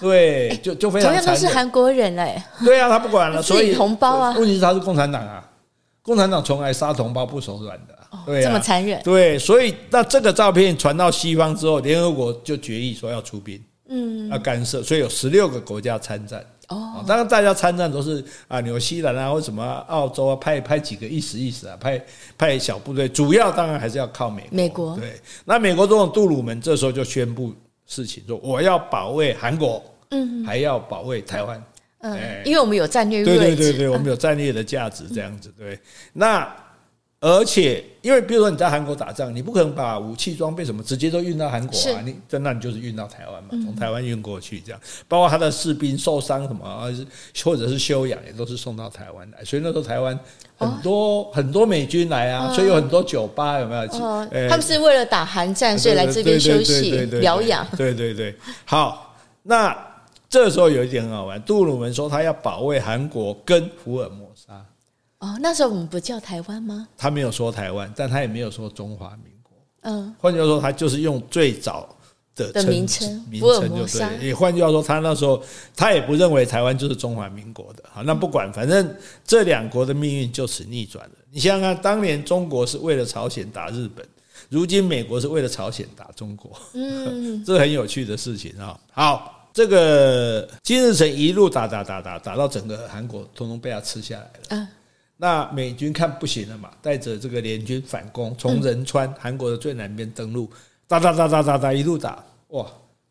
[0.00, 2.42] 对，就就非常同样都是韩国人嘞。
[2.64, 4.34] 对啊，他不管了，所以同胞啊。
[4.38, 5.42] 问题是他是共产党啊，
[6.02, 7.94] 共产党从来杀同胞不手软的。
[8.24, 9.02] 对，这么残忍。
[9.02, 16.42] 对，所以那这个照片传到西方之后，联合国就决议说要出兵，嗯，要干涉，所以有十六个国家参战。
[16.68, 22.02] 哦，当然大家参战都是啊，纽西兰啊，或什么澳洲啊，派派几个意思意思啊，派
[22.36, 24.50] 派小部队，主要当然还是要靠美国。
[24.52, 27.52] 美国对，那美国总统杜鲁门这时候就宣布。
[27.88, 31.60] 事情说我要保卫韩国，嗯，还要保卫台湾，
[32.02, 35.76] 嗯，因为我们有战略，对对对对，我们有战略的价值，这样子对。
[36.12, 36.46] 那
[37.20, 46.92] 而且，因为比如说你在韩国打仗，你不可能把武器装备什么直接都运到韩国啊，你在那你就是运到台湾嘛，从台湾运过去这样，包括他的士兵受伤什么，
[47.42, 49.44] 或者是休养，也都是送到台湾来。
[49.44, 50.18] 所以那时候台湾。
[50.60, 53.82] 很多、哦、很多美军来啊，所以有很多酒吧，有没有？
[54.04, 57.64] 哦，他们是为了打韩战，所以来这边休息疗养。
[57.76, 59.72] 对对对，好，那
[60.28, 64.27] 这时候有一点很好玩，杜鲁门说他要保卫韩国跟福尔摩沙。
[65.18, 66.88] 哦，那时候我们不叫台湾吗？
[66.96, 69.52] 他没有说台湾，但他也没有说中华民国。
[69.82, 71.94] 嗯，换句话说，他就是用最早。
[72.52, 74.28] 的名称，名称就对。
[74.28, 75.42] 也换句话说，他那时候
[75.74, 77.82] 他也不认为台湾就是中华民国的。
[77.92, 78.94] 好，那不管，反正
[79.26, 81.14] 这两国的命运就此逆转了。
[81.32, 84.06] 你想想看，当年中国是为了朝鲜打日本，
[84.48, 86.56] 如今美国是为了朝鲜打中国。
[86.74, 88.78] 嗯， 这很有趣的事情啊。
[88.92, 94.30] 好，这个金日成一路打打打打打到整个韩国，通通被他吃下来了。
[94.50, 94.68] 嗯，
[95.18, 100.48] 那美军看不行了嘛，带着这个联军反攻，从仁川韩国的最南边登陆。
[100.86, 102.64] 打打打打打打，一路打哇！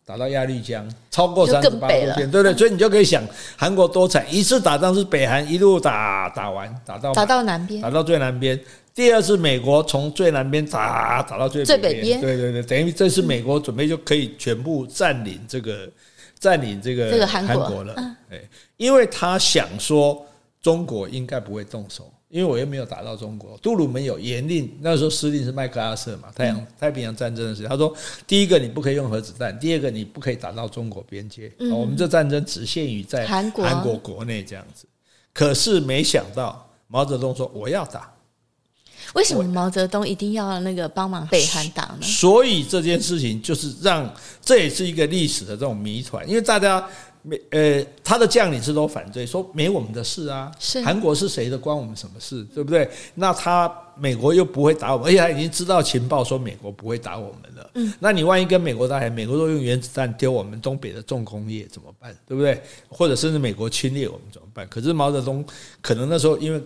[0.03, 2.55] 打到鸭绿江，超过三十八度线，对不对？
[2.55, 3.21] 所以你就可以想，
[3.57, 4.25] 韩国多惨！
[4.33, 8.57] 一次打仗是北韩一路打打完，打到打到南边，打到最南边。
[8.95, 15.87] 第二次美国从最南边打打到最最北边，对对对，等于这次美国准备就可以全部占领这个
[16.39, 17.93] 占领这个这个韩国，国了。
[18.31, 18.39] 哎，
[18.77, 20.25] 因为他想说
[20.61, 22.11] 中国应该不会动手。
[22.29, 27.95] 因为我又没有打到中国，杜鲁门有严令，那时候司令是麦克阿瑟嘛，太阳太平洋战争的时候，他说
[28.27, 34.85] 第一个你不可以用核子弹，第二个你不可以打到中国边界，嗯、我们这战争只限于在韩国韩国国内这样子。
[35.31, 38.13] 可是没想到毛泽东说我要打，
[39.13, 42.01] 为什么毛泽东一定要那个帮忙北韩打呢？
[42.01, 46.85] 所以这件事情就是让这也是一个历史的这种谜团，因为大家。
[47.27, 52.89] 没，呃，他的将领是都反对，说没我们的事啊，是韩国是谁的，关我们什么事，对不对？
[53.15, 57.69] 那他美国又不会打我们，而且他已经知道情报说美国不会打我们了。
[57.73, 62.15] 嗯，那你万一跟美国打，美国都用原子弹丢我们东北的重工业怎么办？
[62.25, 62.61] 对不对？
[62.87, 64.65] 或者甚至美国侵略我们怎么办？
[64.69, 65.43] 可是毛泽东
[65.81, 66.61] 可能那时候因为。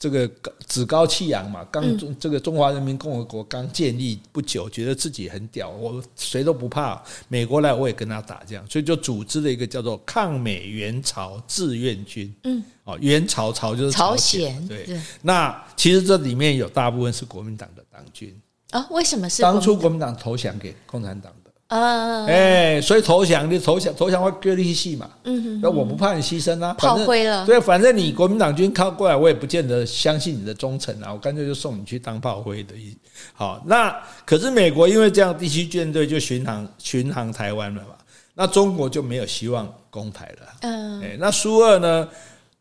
[0.00, 0.28] 这个
[0.66, 12.34] 趾高气扬嘛，刚中这个中华人民共和国刚建立不久，觉得自己很屌，我谁都不怕，美国来我也跟他打，这样，所以就组织了一个叫做抗美援朝志愿军。
[12.44, 14.98] 嗯，哦，援朝朝就是朝鲜，对。
[15.20, 18.34] 那其实这里面有大部分是国民党的党军
[18.70, 18.86] 啊？
[18.90, 21.30] 为什么是当初国民党投降给共产党？
[21.70, 25.08] 啊，哎，所以投降你投降投降会割利息嘛？
[25.22, 27.46] 嗯哼，那我不怕你牺牲啊，炮灰了。
[27.46, 32.96] 对，反正你国民党军靠过来，我也不见得相信你的忠诚啊，我干脆就送你去当炮灰的意思。
[33.32, 37.94] 好，那可是美国因为这样，第七舰队就巡航巡航台湾了嘛，
[38.34, 40.46] 那中国就没有希望攻台了。
[40.62, 42.08] 嗯，哎，那苏二呢，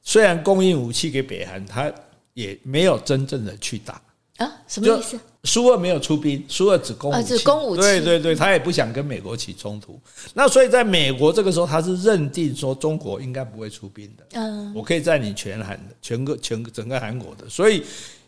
[0.04, 1.91] 虽然供应武器给北韩，他
[2.36, 4.00] 也没有真正的去打。
[4.38, 5.19] 啊，什么意思？
[5.45, 7.82] 苏二没有出兵，苏二只攻武器，只攻武器。
[7.82, 9.97] 对对对，他也不想跟美国起冲突。
[10.34, 14.25] 那所以在美国这个时候，他是认定说中国应该不会出兵的。
[14.34, 17.47] 嗯，我可以占领全韩的，全个全整个韩国的。
[17.47, 17.82] 所以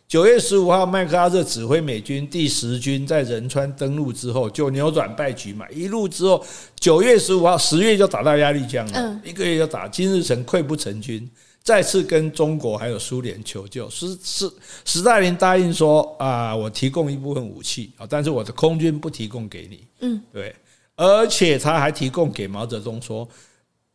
[0.08, 5.66] 九月十五号，麦克阿瑟指挥美军第十军在仁川登陆之后，就扭转败局嘛。
[5.70, 6.42] 一路之后，
[6.80, 11.30] 九月十五号，十月就打到鸭绿江了，一个月就打金日成溃不成军。
[11.64, 14.52] 再次跟中国还有苏联求救，是是，
[14.84, 19.86] 斯大林答应说啊，我提供一部分武器啊，但是我的空军不提供给你。
[20.00, 20.56] 嗯，对，
[20.96, 23.28] 而且他还提供给毛泽东说，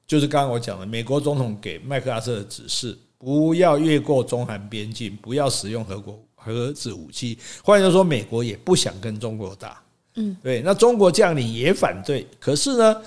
[0.07, 7.37] 就是刚刚我讲的，美国总统给麦克阿瑟的指示，不要越过中韩边境，不要使用核国核子武器。
[7.65, 9.83] 换句话说，美国也不想跟中国打。
[10.15, 13.03] 嗯，对，那中国将领也反对，可是呢，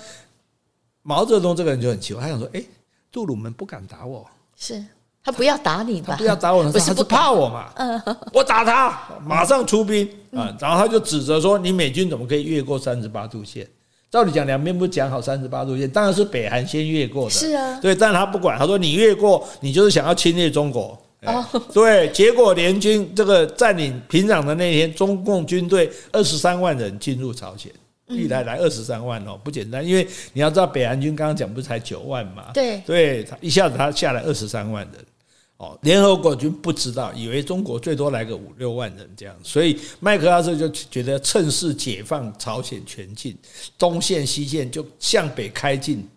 [1.00, 2.62] 毛泽东这个人就很奇怪，他想说，哎，
[3.10, 4.28] 杜鲁门不敢打我。
[4.60, 4.84] 是
[5.24, 6.14] 他不要打你吧？
[6.16, 7.72] 不要打我，他是怕我嘛？
[7.76, 8.00] 嗯，
[8.32, 10.54] 我打他，马上出兵啊！
[10.60, 13.66] 然后他就指责说：“你美军怎么可以越过三十八度线？
[14.10, 17.30] 照理讲，两边不讲好三十八度线，当然是北韩先越过的。
[17.30, 20.98] 是啊，对，但他不管，他说你越过，你就是想要侵略中国。
[21.22, 27.70] 哦，对，结果联军这个占领平壤的那天，中共军队二十三万人进入朝鲜。
[28.10, 32.50] 历来来二十三万哦，不简单，因为你要知道北韩军刚刚讲不是才九万嘛？
[32.52, 35.04] 对，对他一下子他下来二十三万人
[35.56, 43.36] 哦，联合国军不知道，以为中国最多来个五六万人这样，所以麦克阿瑟就觉得趁势解放朝鲜全境，
[43.78, 46.08] 东线西线就向北开进。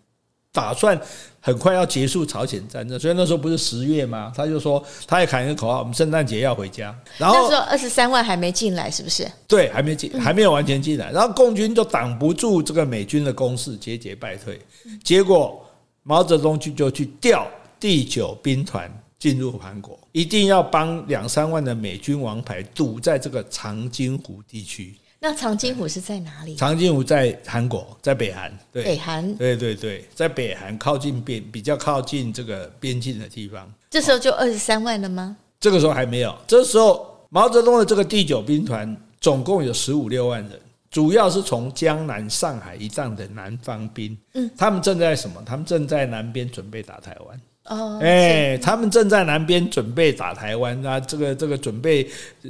[0.54, 0.98] 打算
[1.40, 4.32] 很快要结束朝鲜战争，所以那时候不是十月吗？
[4.36, 6.96] 他就说他也喊一个口号：我们圣诞节要回家。
[7.18, 9.28] 然后那时候二十三万还没进来，是不是？
[9.48, 11.10] 对，还没进，还没有完全进来。
[11.10, 14.60] 然后共军就挡不住这个美军的攻势，节节败退。
[15.02, 15.60] 结果
[16.04, 17.46] 毛泽东就就去调
[17.80, 18.88] 第九兵团
[19.18, 24.94] 进入韩国，一定要帮两三万的美军王牌堵在这个长津湖地区。
[25.26, 26.54] 那长津湖是在哪里？
[26.54, 28.52] 长津湖在韩国，在北韩。
[28.70, 29.34] 对，北韩。
[29.36, 33.66] 对对对，在北韩靠近边，比较靠近这个边境的地方。
[33.88, 35.34] 这时候就二十三万了吗？
[35.58, 36.36] 这个时候还没有。
[36.46, 40.60] 这时候毛泽东的这个第九兵团总共有十五六万人，
[40.90, 44.14] 主要是从江南、上海一仗的南方兵。
[44.34, 45.42] 嗯，他们正在什么？
[45.46, 47.40] 他们正在南边准备打台湾。
[47.64, 52.06] 哦，哎，他们正在南边准备打台湾啊，这个这个准备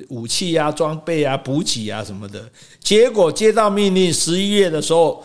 [0.09, 2.43] 武器啊、装备啊、补给啊什么的。
[2.81, 5.25] 结果接到命令，十一月的时候，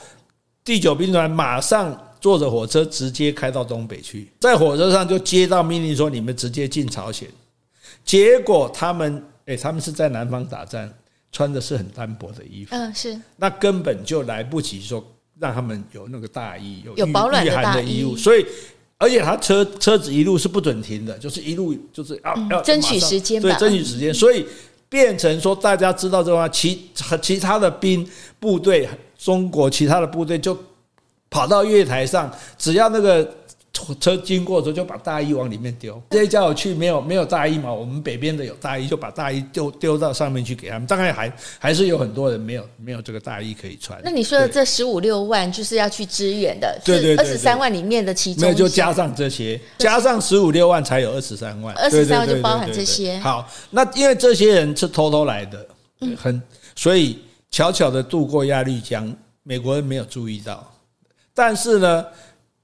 [0.64, 7.28] 第九兵团马上坐着火车直接开到东北去，在火车上就接到命令说：“你们直接进朝鲜。”
[8.06, 10.88] 结果他们，哎，他们是在南方打仗，
[11.32, 15.04] 穿的是很单薄的衣服，嗯，是，那根本就来不及说
[15.40, 18.46] 让他们有那个大衣，有有保暖的衣物，所以。
[19.00, 24.46] 而且他车车子一路是不准停的，就是一路就是要要争取时间，对，争取时间，所以
[24.88, 28.08] 变成说大家知道这话，其其他的兵
[28.40, 30.56] 部队中国其他的部队就
[31.32, 33.39] 跑到月台上，只要那个。
[34.00, 37.74] 车经过的时候就把大衣往里面丢，这些叫我去没有没有大衣嘛？
[37.74, 40.88] 我们北边的有大衣，就把大衣丢丢到上面去给他们。
[40.88, 44.00] 当然还还是有很多人没有没有这个大衣可以穿。
[44.04, 53.18] 那你说的这十五六万就是要去支援的，对对，二十三万里面的其中，没有就加上这些，加上十五六万才有二十三万，二十三万就包含这些。
[53.20, 55.66] 好，那因为这些人是偷偷来的，
[56.18, 56.42] 很
[56.76, 57.20] 所以
[57.52, 59.12] 悄悄的渡过鸭绿江，
[59.44, 60.72] 美国人没有注意到，
[61.34, 62.06] 但是呢。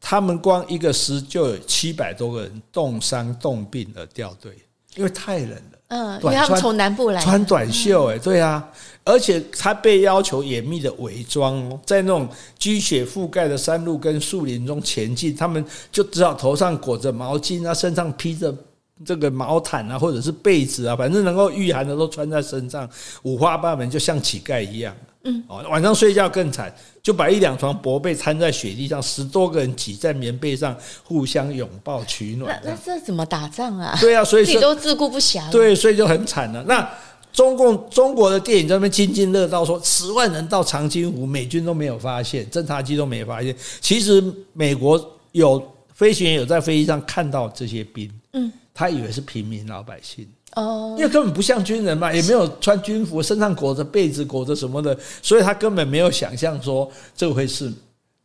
[0.08, 4.56] 他们光一个师就有七百多个人冻伤冻病而掉队，
[4.96, 5.80] 因为太冷了。
[5.88, 8.64] 嗯，因为他们从南部来，穿短袖，哎，对啊，
[9.04, 18.56] 而且他被要求严密的伪装哦，在那种积雪覆盖的山路跟树林中前进，他们就只好头上裹着毛巾啊，身上披着
[19.04, 22.88] 这个毛毯啊，或者是被子啊，反正能够御寒的都穿在身上，
[23.24, 24.96] 五花八门，就像乞丐一样。
[25.26, 32.62] 嗯，哦，晚上睡觉更惨，就把一两床薄被摊在雪地上，十多个人挤在棉被上，互相拥抱取暖。
[32.64, 33.98] 那那这怎么打仗啊？
[34.00, 35.52] 对啊，所以自己都自顾不暇。
[35.52, 36.64] 对，所以就很惨了。
[36.68, 36.88] 那
[37.34, 43.54] 中共中国的电影在那边津津乐道说，十万人到长津湖，美军都没有发现，侦察机都没有发现。
[43.82, 45.62] 其实美国有
[45.94, 50.28] 飞行员有在飞机上看到这些兵，嗯，他以为是平民老百姓。
[50.56, 57.72] 哦，因为根本不像军人嘛，也没有穿军服，身上裹着被子，裹着什么的，所以他根本没有想象说这会是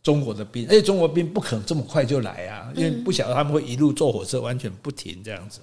[0.02, 5.60] 中国的兵，而且中国兵不可能这么快就来啊，因为不晓得他们会一路坐火车完全不停这样子。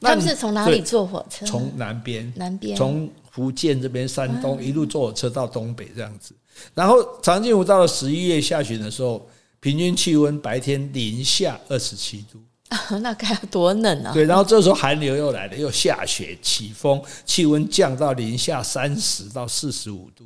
[0.00, 1.44] 他们是从哪里坐火车？
[1.44, 6.34] 从南边，南边，从福建这边、山东一路坐火车到东北这样子。
[6.74, 9.26] 然后长津湖到了十一月下旬的时候，
[9.58, 12.38] 平均气温白天零下二十七度。
[13.02, 14.12] 那该有多冷啊！
[14.12, 20.24] 对，然后这时候寒流又来了，又下雪起风，气温降到零下三十到四十五度，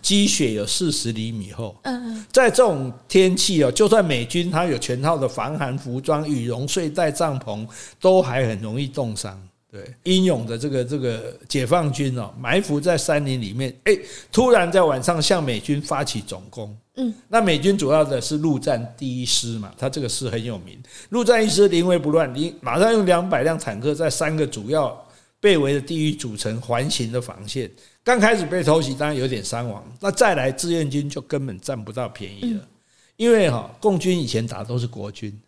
[0.00, 1.76] 积雪有四十厘米厚。
[1.82, 7.66] 嗯，在这种天气哦，就算美军他有全套的防寒服装、羽绒睡袋、帐篷，
[8.00, 9.40] 都还很容易冻伤。
[9.76, 13.94] 对，英勇的这个这个解放军哦，埋伏在山林里面，哎，
[14.32, 16.74] 突然在晚上向美军发起总攻。
[16.94, 20.82] 嗯，那美军主要的是陆战第一师嘛，他这个师很有名。
[21.10, 25.06] 陆战一师临危不乱，你马上用两百辆坦克在三个主要
[25.38, 27.70] 被围的地域组成环形的防线。
[28.02, 29.84] 刚开始被偷袭，当然有点伤亡。
[30.00, 32.66] 那再来志愿军就根本占不到便宜了，
[33.16, 35.38] 因为哈共军以前打都是国军，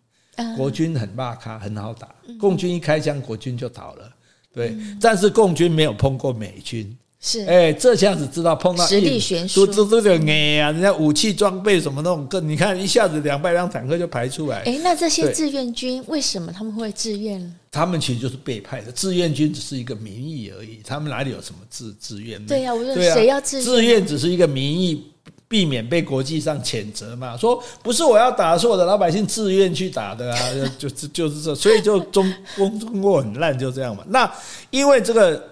[0.54, 2.14] 国军很大咖，很好打。
[2.38, 4.12] 共军一开枪，国军就倒了。
[4.58, 6.96] 对，但是共军没有碰过美军。
[7.20, 14.60] 是，哎，这下子知道碰到实力悬殊，都都这个哎呀，人家武器装备什么那种，更你看一下子两百辆坦克就排出来。
[14.60, 17.52] 哎，那这些志愿军为什么他们会志愿？
[17.72, 22.40] 他们其实就是被派的，志愿军只是一个名义而已，他们哪里有什么志志愿？
[22.46, 23.64] 对呀，我说谁要志愿？
[23.64, 25.02] 志愿只是一个名义，
[25.48, 27.36] 避免被国际上谴责嘛。
[27.36, 30.38] 说不是我要打，是我的老百姓自愿去打的啊，
[30.78, 34.04] 就就就是这，所以就中中中国很烂，就这样嘛。
[34.08, 34.32] 那
[34.70, 35.50] 因为这个。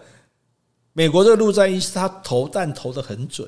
[0.98, 3.46] 美国这个陆战一师他投弹投的很准，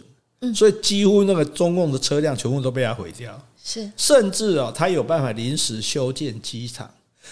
[0.54, 3.40] 所以几乎那个中共的车辆全部都被他毁掉。
[3.64, 6.90] 是，甚至啊，他有办法临时修建机场。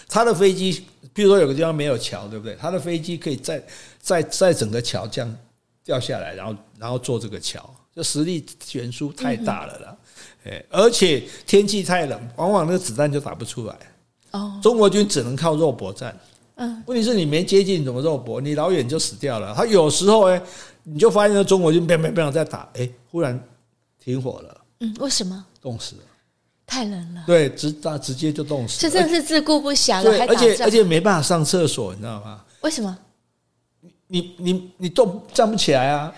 [0.09, 2.57] 他的飞机，比如说有个地方没有桥，对不对？
[2.57, 3.63] 他的飞机可以在
[4.01, 5.37] 在在整个桥这样
[5.85, 9.97] 掉下来，然后然后做这个桥，就实力悬殊太大了啦。
[10.45, 13.75] 哎，而且天气太冷，往往那个子弹就打不出来。
[14.33, 16.15] 哦，中国军只能靠肉搏战。
[16.57, 18.39] 嗯，问题是你没接近，怎么肉搏？
[18.39, 19.55] 你老远就死掉了。
[19.55, 20.41] 他有时候哎，
[20.83, 23.43] 你就发现中国军砰砰砰在打，哎，忽然
[23.99, 24.61] 停火了。
[24.81, 25.45] 嗯，为什么？
[25.63, 26.03] 冻死了，
[26.67, 27.25] 太冷了。
[27.27, 28.91] 对，直打直接就冻死了。
[28.91, 32.45] 这真的是自顾不暇了，还而且而且没办法上厕所，你知道吗？
[32.61, 32.97] 为什么？
[34.09, 36.15] 你你你动站不起来啊！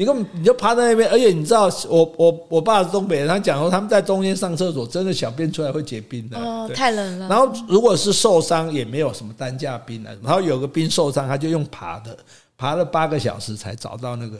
[0.00, 6.38] 你根本你就趴在那边，而且你知道，我我我爸是东北人，他讲说他们在中间上厕所，真的小便出来会结冰的。
[6.38, 7.28] 哦，太冷了。
[7.28, 10.10] 然后如果是受伤，也没有什么担架冰啊。
[10.22, 12.16] 然后有个兵受伤，他就用爬的，
[12.56, 14.38] 爬了八个小时才找到那个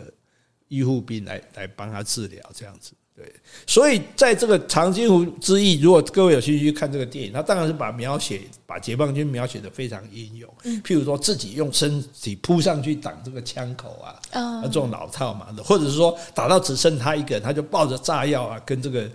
[0.69, 2.93] 医护兵来来帮他治疗，这样子。
[3.21, 3.31] 对，
[3.67, 10.51] 所以在这个长津湖之役，如果各位有兴趣去看这个电影，他当然是把描写把解放军描写的非常英勇，
[10.83, 19.07] 譬如说自己用身体扑上去挡这个枪口啊，啊，这种老套嘛的，或者是说打到只剩他一个人，他就抱着炸药啊，跟这个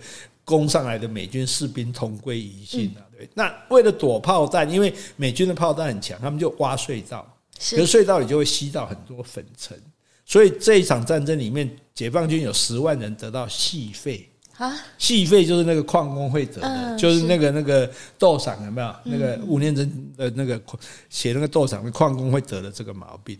[0.44, 3.02] 攻上来的美军士兵同归于尽啊。
[3.18, 7.26] 对，那为了躲炮弹，因为美军的炮弹很强，他们就挖隧道，
[7.58, 9.76] 可是隧道里就会吸到很多粉尘。
[10.26, 18.94] 所以这一场战争里面，解放军有十万人得到矽肺啊，矽肺就是那个矿工会得的，就是那个那个斗赏有没有？
[19.04, 20.60] 那个吴念真的那个
[21.08, 23.38] 写那个斗赏的矿工会得的这个毛病，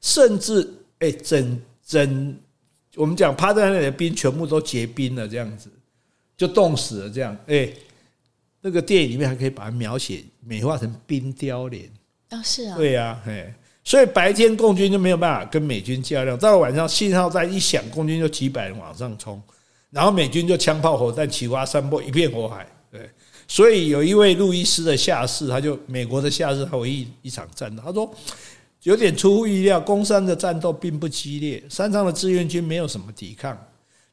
[0.00, 0.68] 甚至
[0.98, 2.36] 哎，整整
[2.96, 5.70] 我们讲趴在那里的兵全部都结冰了，这样子
[6.36, 7.34] 就冻死了，这样。
[7.46, 7.72] 哎，
[8.60, 11.88] 那个电影里面还可以把它描写美化成冰雕脸。
[12.28, 13.54] 啊，是啊，对呀，哎，
[13.90, 19.42] 所以白天共军就没有办法跟美军较量，到了晚上信号弹一响，共军就几百人往上冲，
[19.90, 23.10] 然后美军就枪炮火弹齐发山坡，一片火海，对。
[23.48, 28.14] 所以有一位路易斯的下士，他就美国的下士，他唯一一场战斗，他说
[28.84, 33.58] 有点出乎意料，攻山的战斗并不激烈，山上的志愿军没有什么抵抗，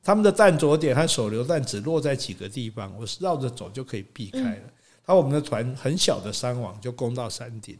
[0.03, 4.61] 他们的弹着点和手榴弹只落在几个地方，我是绕着走就可以避开了。
[5.05, 7.77] 他我们的团很小的伤亡就攻到山顶，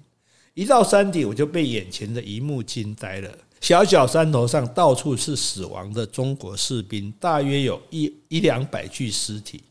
[0.57, 3.29] 一到山顶我就被眼前的一幕惊呆了，
[3.61, 9.61] 小小山头上到处是死亡的中国士兵，大约有一一两百具尸体。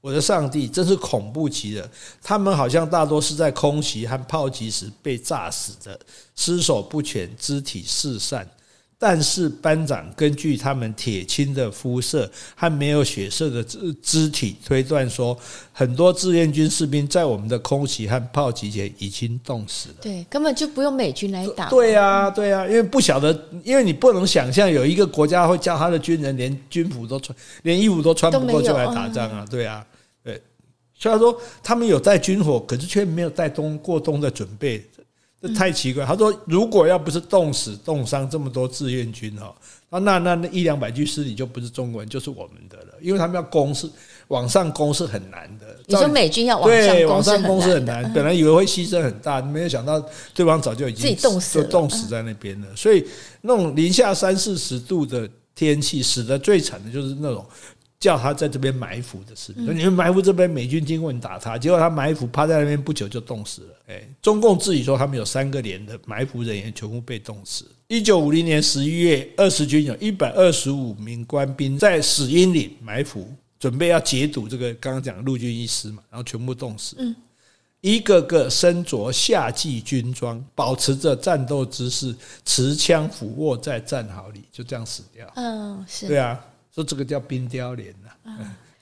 [0.00, 1.90] 我的上帝，真是恐怖极了！
[2.22, 5.98] 他们好像大多是在空袭和炮击时被炸死的，
[6.36, 8.48] 尸首不全，肢体四散。
[9.02, 15.34] 但是班长根据他们铁青的肤色和没有血色的肢肢体推断说，
[15.72, 19.94] 很多志愿军士兵在我们的空袭和炮击前已经冻死了。
[20.02, 21.70] 对，根本就不用美军来打。
[21.70, 23.32] 对啊，对啊，因为不晓得，
[23.64, 29.46] 因为你不能想象有一个国家会叫他的军人连军服都穿，连衣服都穿不过就来打仗啊！
[29.50, 29.82] 对啊，
[30.22, 30.38] 对。
[30.94, 34.84] 虽然说他们有带军火，可是却没有带冬过冬的准备。
[35.40, 36.04] 这太奇怪。
[36.04, 39.54] 他说：“如果要不是冻死、冻伤这么多志愿军哈，
[39.88, 42.94] 那那那一两百具尸体就不是中国人，就是我们的了。
[43.00, 43.88] 因为他们要攻是
[44.28, 45.66] 往上攻是很难的。
[45.86, 48.08] 你说美军要往上攻，往上攻是很难。
[48.12, 49.98] 本来以为会牺牲很大，没有想到
[50.34, 52.66] 对方早就已经冻死，冻死在那边了。
[52.76, 53.06] 所以
[53.40, 57.44] 那种零下三四十度的天气，死的最惨的就是那种。”
[58.00, 63.68] 叫他在这边埋伏的事，你们埋伏这边，美军经过你打他，结果他埋伏趴在那边不久就冻死了。
[63.88, 67.66] 哎，中共自己说他们有三个连的埋伏人员全部被冻死。
[67.88, 73.28] 一九五零年十一月，二十军有一百二十五名官兵在死荫岭埋伏，
[73.58, 76.96] 准备要截堵这个刚刚讲的陆军一师嘛，然后全部冻死。
[76.98, 77.14] 嗯，
[77.82, 85.30] 一个个身着夏季军装，保持着战斗姿势，持枪俯卧在战壕里，就这样死掉。
[85.36, 86.42] 嗯，是对啊。
[86.74, 88.32] 说这个叫冰雕连呐，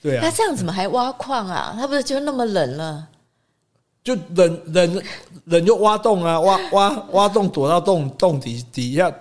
[0.01, 0.21] 对啊。
[0.23, 1.75] 那这样怎么还挖矿啊？
[1.77, 3.07] 他不是就那么冷了？
[4.03, 5.03] 就冷冷
[5.45, 9.13] 冷就挖洞啊，挖挖挖洞躲到洞洞底底下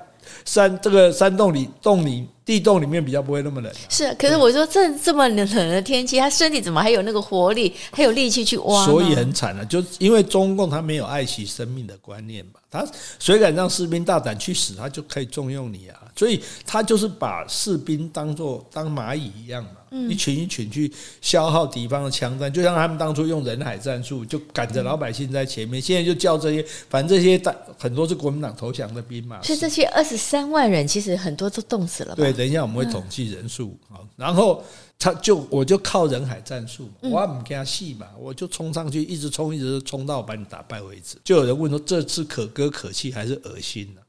[0.45, 3.73] 山这个山洞里洞里地洞里面比较不会那么冷。
[3.89, 8.87] 是，可是我说这这么冷的天气，他身体怎么还有那个活力，还有力气去挖？
[8.87, 12.61] 所以很惨了，就因为中共他没有爱惜生命的观念吧？
[12.71, 12.87] 他
[13.19, 16.01] 谁敢让士兵大胆去死，他就可以重用你啊。
[16.19, 19.71] 所以他就是把士兵当做当蚂蚁一样嘛，
[20.11, 25.81] 一群一群去消耗敌方的枪弹，就像他们当初用人海战术，就赶着老百姓在前面。
[25.81, 29.41] 现在就叫这些，反正这些大很多是国民党投降的兵嘛。
[29.45, 32.17] 所以这些二十三万人，其实很多都冻死了。
[32.17, 33.79] 对，等一下我们会统计人数。
[33.89, 34.65] 好，然后
[34.99, 41.17] 他就我就靠人海战术，我不跟他戏嘛，我就冲上去，一直冲，一直冲到把你打败为止。
[41.23, 44.01] 就有人问说，这次可歌可泣还是恶心呢？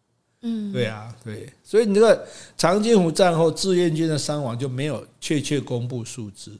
[0.42, 2.26] 嗯，对啊，对，所以你这个
[2.58, 6.52] 长津湖战后志愿军的伤亡就没有确切公布数字，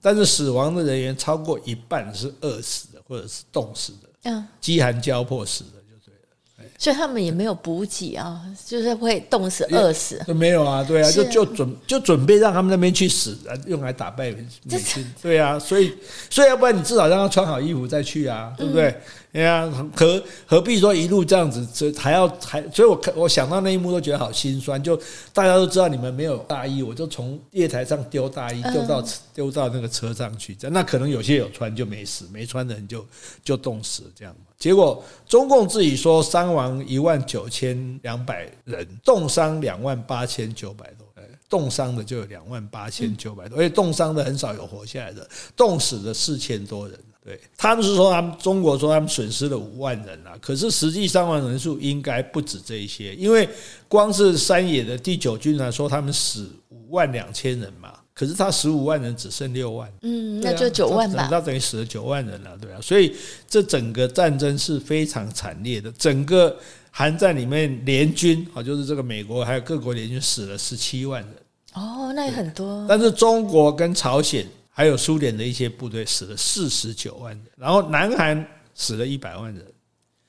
[0.00, 6.70] 但是死亡的人员超过一半是饿死的或者是冻死的，嗯，饥寒交迫死的就对了。
[6.78, 15.92] 所以他们也没有补给啊，就是会冻死、饿死，都没有啊，对啊，就就准就准备让他们那边去死啊，用来打败美军，对啊，所以
[16.30, 18.98] 所以要不然你至少让他穿好衣服再去啊，对不对？
[19.36, 24.82] 对呀，何何必说一路这样子，这还要还，所以我看我想到那一幕都觉得好心酸。
[24.82, 24.98] 就
[25.34, 30.56] 大家都知道你们没有大衣，我就从月台上丢大衣，丢到丢到那个车上去。
[30.70, 33.06] 那可能有些有穿就没死，没穿的人就
[33.44, 34.34] 就冻死这样。
[34.56, 41.06] 结果中共自己说伤亡一万九千两百人，冻伤两万八千九百多。
[41.48, 46.98] 冻伤的就有两万八千九百多，而且冻伤的很少有活下来的，冻死的四千多人。
[47.26, 53.48] 对，他们是说他们中国说他们损失了五万人啊，可是实际伤亡人数应该不止这一些，因为
[53.88, 63.12] 光是山野的第九军来说他们死五万两千人嘛，可是他十五万人只剩六万，嗯，那就九万吧，那等于死了九万人了，对啊，所以
[63.48, 66.56] 这整个战争是非常惨烈的，整个
[66.92, 71.32] 韩战里面联军啊，就是这个美国还有各国联军死了十七万人，
[71.74, 74.46] 哦，那也很多，但是中国跟朝鲜。
[74.78, 79.64] 还有苏联的一些部队死了四十九万人，然后南韩死了一百万人，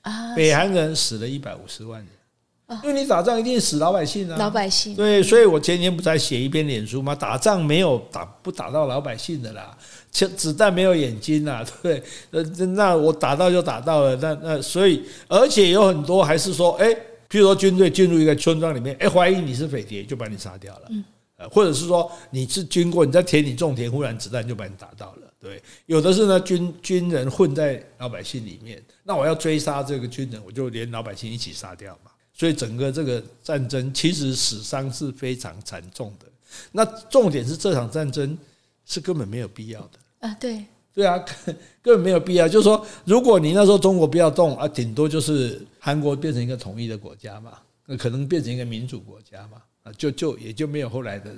[0.00, 4.96] 啊，北韩人死了一百五十万人，因为你打仗一定死老百姓啊，老百姓。
[4.96, 7.14] 对，所以我前天不才写一篇脸书吗？
[7.14, 9.76] 打仗没有打不打到老百姓的啦，
[10.10, 16.86] 枪子弹没有眼睛呐， 对，那那我打到就打到了，那那所以而且有很多还是说，哎，
[17.28, 20.88] 譬如说军队进入一个村庄里面，哎，怀疑你是匪谍，就把你杀掉了。
[21.38, 25.32] 呃，或者是说你是经过你在田里种田，忽然子弹就把你打到了。
[25.40, 32.10] 对，有的是呢，军军人混在老百姓里面，那我要追杀这个军人，我就连老百姓一起杀掉嘛。
[32.34, 36.26] 所以整个这个战争其实死伤是非常惨重的。
[36.72, 38.36] 那重点是这场战争
[38.84, 40.34] 是根本没有必要的啊！
[40.40, 40.64] 对
[40.94, 41.18] 对啊，
[41.82, 42.48] 根本没有必要。
[42.48, 51.30] 就是说，如果你那时候中国不要动啊，顶多就是韩国变成一个统一的国家嘛，那可能变成一个民主国家嘛，啊，就就也就没有后来的。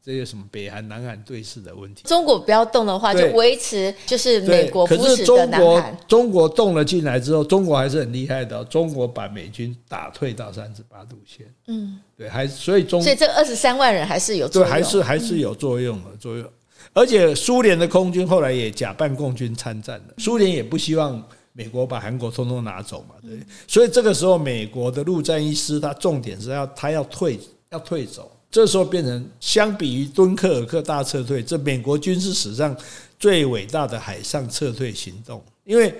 [0.00, 5.94] 这些什么北韩、南韩对峙的问题，中国不要动的话，就维持就是美国扶持的南韩。
[6.08, 8.64] 中国中国动了进来之后，中国还是很厉害的。
[8.66, 16.50] 中国把美军打退到三十八度线，嗯，对，还所以中所以这二十三万人还是有作用，对，还是还是有作用的作用。
[16.94, 23.38] 而且苏联的空军后来也假扮共军参战了，苏联也不希望美国把韩国通通拿走嘛，对。
[23.66, 27.38] 所以这个时候，美国的陆战一师，他重点是要他要退
[27.70, 28.30] 要退走。
[28.50, 32.74] 这时候变成，相比于敦刻尔克大撤退，这美国军事史上
[33.18, 35.44] 最伟大的海上撤退行动。
[35.64, 35.94] 因为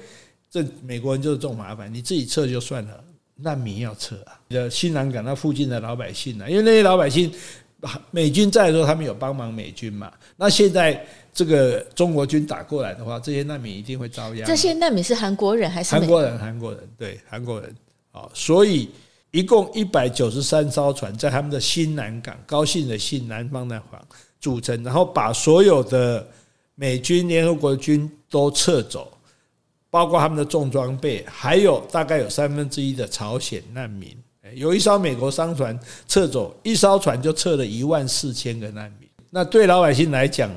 [0.50, 3.04] 这美国人就是这种麻烦，你自己撤就算了，
[3.36, 7.30] 难民要撤啊，的，新南港那附近的老百姓啊，因为那些老百姓，
[8.10, 10.10] 美军在的时候，他们有帮忙美军嘛。
[10.38, 14.46] 那现在这个中国军打过来的话，这些难民一定会遭殃。
[14.46, 16.38] 这些难民是韩国人还是韩国人？
[16.38, 17.76] 韩国人，对，韩国人
[18.10, 18.88] 啊，所以。
[19.30, 24.00] 一共一百九十三艘船在他们的新南港，高兴的兴，南方的方
[24.40, 26.26] 组成，然后把所有的
[26.74, 29.12] 美军、联合国军都撤走，
[29.90, 34.16] 包括他们的重装备，还有大概有三分之一的朝鲜难民。
[34.54, 39.06] 有一艘美国商船撤走，一艘船就撤了一万四千个难民。
[39.28, 40.50] 那对老百姓来讲，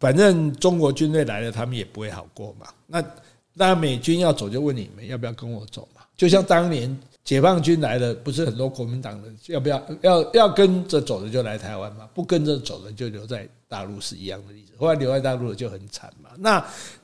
[0.00, 2.66] 反正中国军队来了，他们也不会好过嘛。
[2.86, 3.04] 那
[3.52, 6.00] 那美军要走，就问你们要不要跟我走嘛？
[6.16, 6.98] 就像当年。
[7.24, 12.06] 解放军来了，不是很多国民党的要不要要要跟着走的就来台湾嘛？
[12.12, 14.72] 不跟着走的就留在大陆是一样的例子。
[14.76, 16.28] 后来留在大陆的就很惨嘛。
[16.36, 16.62] 那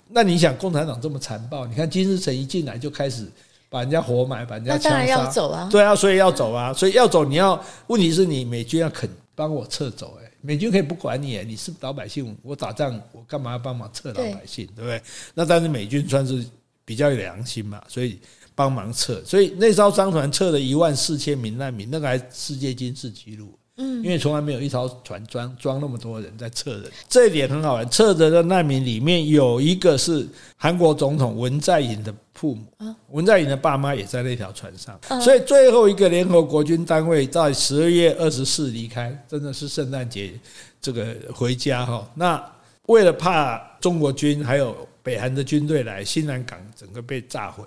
[0.09, 1.65] 那你想，共产党这么残暴？
[1.65, 3.27] 你看金日成一进来就开始
[3.71, 4.89] 把人家活埋，把人家枪杀。
[4.91, 5.69] 那当然要走啊！
[5.73, 6.71] 对啊，所以要走啊！
[6.75, 14.67] 所以要走，你要问题是你美军要肯帮我撤走哎，美军可以不管你哎，你是老百姓，我打仗我干嘛要帮忙撤老百姓？
[14.77, 15.03] 对，对不对？
[15.33, 16.45] 那但是美军算是
[16.85, 18.19] 比较有良心嘛，所以。
[18.55, 23.53] 帮忙撤，所以那艘商船撤了一万四千名难民，那个还世界军事纪录。
[23.77, 27.89] 嗯，因为从来没有一艘船装装那么多人在撤人，这一点很好玩。
[27.89, 30.29] 撤人的难民里面有一个是
[30.59, 35.01] 韩国总统文在寅的父母，文在寅的爸妈也在那条船上。
[35.23, 40.39] 所以最后一个联合国军单位在十二月二十四离开，真的是圣诞节
[40.79, 42.07] 这个回家哈。
[42.15, 42.45] 那
[42.87, 47.65] 为了怕中国军还有北韩的军队来，新南港整个被炸毁。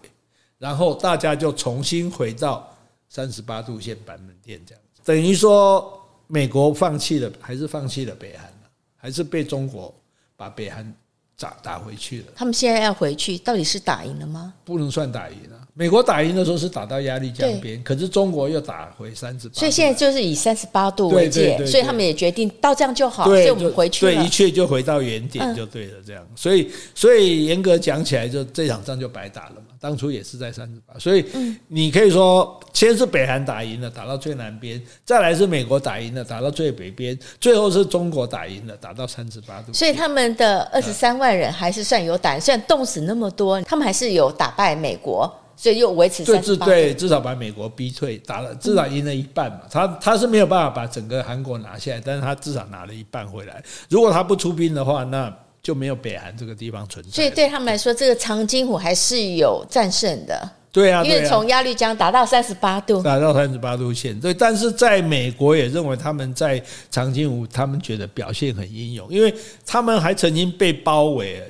[0.64, 2.74] 然后大家就重新回到
[3.10, 8.50] 三十八度线板门店这样子，等于说美国放弃了，还是放弃了北韩，
[8.96, 9.94] 还是被中国
[10.38, 10.90] 把北韩
[11.38, 12.28] 打打回去了。
[12.34, 14.54] 他们现在要回去，到底是打赢了吗？
[14.64, 15.60] 不能算打赢了。
[15.74, 26.26] 美国打赢的时候是打到鸭绿江边，可是中国又打回三十八，所以现在就是以三十八度为界，所以他们也决定到这样就好，所以我们回去了，对，一切就回到原点就对了，这样。
[26.38, 29.73] 所以，所以严格讲起来，就这场仗就白打了嘛。
[29.84, 31.26] 当初也是在三十八，所以
[31.68, 39.74] 你可以说，先是北韩打赢了，打到最南边，再来是美国打赢了，打到最北边，最后是中国打赢了，打到三十八度。
[39.74, 45.30] 所以他们的二十三万人还是算有胆，虽然冻死那么多，他们还是有打败美国。
[45.56, 49.62] 所以又维持三十八，对，至少把美国逼退，打了至少赢了一半嘛。
[49.70, 53.62] 他他是没有办法把整个韩国拿下来，但是他至少拿了一半回来。
[53.88, 55.32] 如果他不出兵的话，那
[55.64, 57.12] 就没有北韩这个地方存在。
[57.12, 60.48] 所以对他们来说，这个长津湖还是有战胜的。
[60.72, 64.20] 对啊，因为从鸭绿江达到三十八度，达到三十八度线。
[64.20, 66.62] 对，但是在美国也认为他们在
[66.92, 69.34] 长津湖，他们觉得表现很英勇，因为
[69.66, 71.42] 他们还曾经被包围。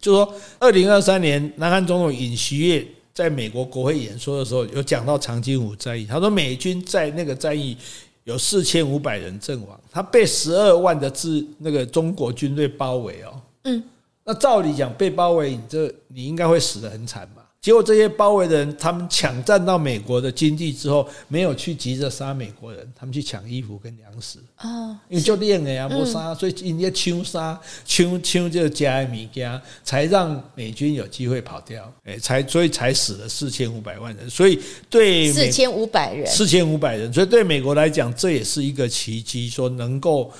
[0.00, 2.86] 就说二零二三年，南韩总统尹锡悦。
[3.14, 6.06] 在美国国会演说的时候，有讲到长津湖战役。
[6.06, 7.76] 他说，美军在那个战役
[8.24, 13.38] 有四千五百人阵亡，他被十二万的自那个中国军队包围哦。
[13.64, 13.82] 嗯，
[14.24, 17.42] 那照理讲，被包围，你这你应该会死得很惨吧。
[17.60, 24.40] 结果这些包围的人，他们抢占到美国的经济之后，没有去急着杀美国人，他们去抢衣服跟粮食。
[24.56, 34.58] 啊，因为就练了呀，不杀，所以人家抢杀抢抢这个加米加，才让美军有机会跑掉，哎，才所以才死了四千五百万人，所以
[34.90, 40.32] 对四千五百人，四千五百人，所以对美国来讲，这也是一个奇迹，说能够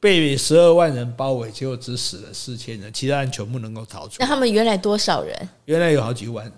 [0.00, 4.16] 被十二万人包围，结果只死了四千人，其他人全部能够逃出。
[4.18, 5.48] 那他们原来多少人？
[5.66, 6.54] 原来有好几万人。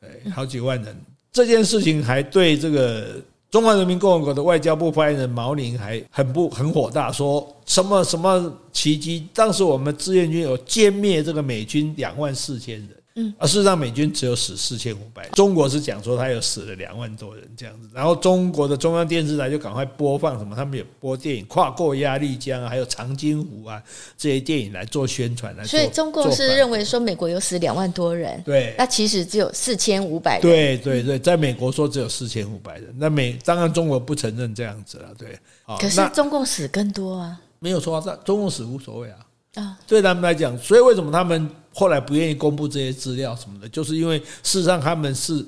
[0.00, 1.00] 对，好几万人，
[1.32, 9.28] 这件事情还对这个中华人民共和国的外交部发言人毛宁还很不很火大，说什么什么奇迹？
[9.32, 12.88] 当时我们志愿军有歼灭这个美军两万四千人。
[13.14, 23.82] 嗯，而事实上，美军只有死四千五百，中国是讲说他有死了两万多人这样子，然后中国的中央电视台就赶快播放什么，他们也播电影《跨过鸭绿江》啊，还有《长津湖》啊
[24.16, 25.64] 这些电影来做宣传来。
[25.64, 30.42] 所以中共是认为说美国有死两万多人，对，那其实只有四千五百人。
[30.42, 35.38] 对对对，在美国说只有四千五百人，那美当然中国不承认这样子了，对。
[35.78, 37.40] 可是中共死更多啊？
[37.58, 39.18] 没有说啊，中共死无所谓啊。
[39.54, 45.44] 啊，对他们来讲，所以为什么他们后来不愿意公布这些资料什么的，就是因为事实上他们是，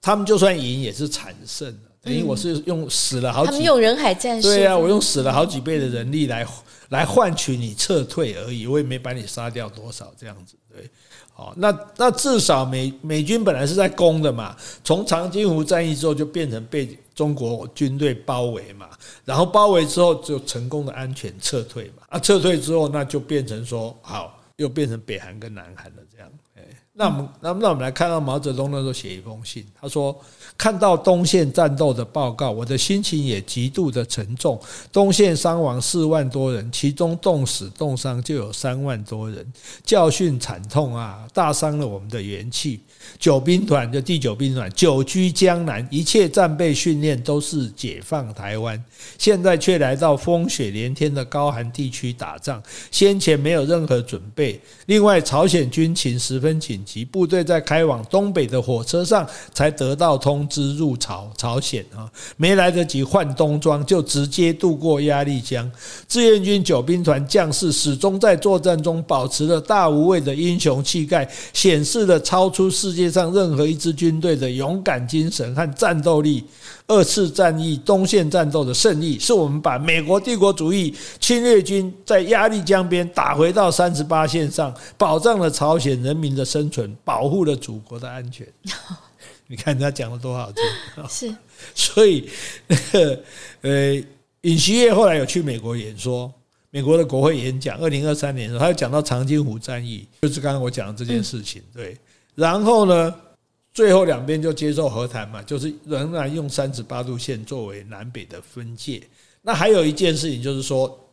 [0.00, 6.46] 他们就算赢也是惨胜的，等于我是用死了好几，他们用人海战术，对啊，我用死了好几倍的人力来
[6.90, 10.88] 来换取你撤退而已，我也没把你杀掉多少这样子，对。
[11.32, 18.90] 好，那那至少美美军本来是在攻的嘛，从长津湖战役之后就变成被中国军队包围嘛，
[19.24, 26.62] 然后包围之后就成功的安全撤退嘛，啊，撤退之后那就变成说好，又变成北韩跟南韩了这样，哎，
[26.92, 30.16] 那我们那那我们来看到毛泽东那时候写一封信，他说。
[30.58, 34.60] 看到东线战斗的报告，我的心情也极度的沉重。
[34.92, 39.46] 东线伤亡四万多人，其中冻死冻伤就有三万多人，
[39.84, 42.80] 教训惨痛啊，大伤了我们的元气。
[43.20, 48.84] 九兵团就第九兵团久居江南，一切战备训练都是解放台湾，
[49.16, 54.60] 现在却来到风雪连天的高寒地区打仗，先前没有任何准备。
[54.86, 60.47] 另外，朝鲜军情十分紧急，部队在开往东北的火车上才得到通。
[60.48, 65.70] 之入朝朝鲜啊，没来得及换冬装，就直接渡过鸭绿江。
[66.08, 76.44] 志愿军九兵团将士始终在作战中保持了大无畏的英雄气概，显示了超出世界上任何一支军队的勇敢精神和战斗力。
[76.86, 88.46] 二次战役东线战斗的胜利，是我们把美国帝国主义侵略军在鸭绿江边打回到三十八线上，保障了朝鲜人民的生存，保护了祖国的安全。
[89.50, 90.62] 你看他讲的多好听，
[91.08, 91.34] 是，
[91.74, 92.28] 所以
[92.66, 93.20] 那个
[93.62, 93.94] 呃，
[94.42, 96.32] 尹锡悦后来有去美国演说，
[96.70, 101.96] 美国的国会演讲，二零二三年的时候，他又讲到长津湖战役，就是刚刚我讲的这件事情，对。
[102.34, 103.14] 然后呢，
[103.72, 109.02] 最后两边就接受和谈嘛，就是仍然用三十八度线作为南北的分界。
[109.40, 111.10] 那还有一件事情就是说，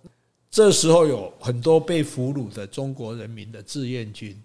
[0.51, 4.37] 这时候有很多被俘虏的中国人民的志愿军。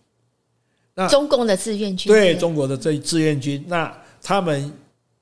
[1.01, 3.91] 那中共的志愿军对中国的这志愿军，那
[4.23, 4.71] 他们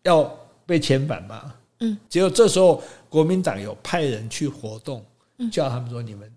[0.02, 0.24] 要
[0.66, 1.54] 被遣返嘛？
[1.78, 5.04] 嗯，结果这时候国民党有派人去活动，
[5.52, 6.28] 叫他们说：“你们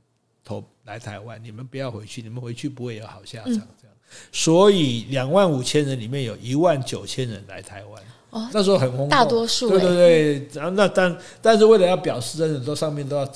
[0.44, 3.96] 投来台湾，你们不要回去，你们回去不会有好下场。”这样，
[4.32, 8.04] 所以两万五千人里面有一万九千人来台湾。
[8.30, 10.48] 哦，那时候很轰动，大多数对对对。
[10.54, 13.28] 然后那但但是为了要表示真的，都上面都要。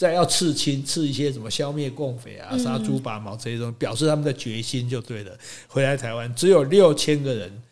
[0.00, 5.38] 再要刺青，刺一些什么消灭共匪啊、杀猪拔毛这些东西，表示他们的决心就对了。
[5.68, 7.62] 回来台湾只有六千个人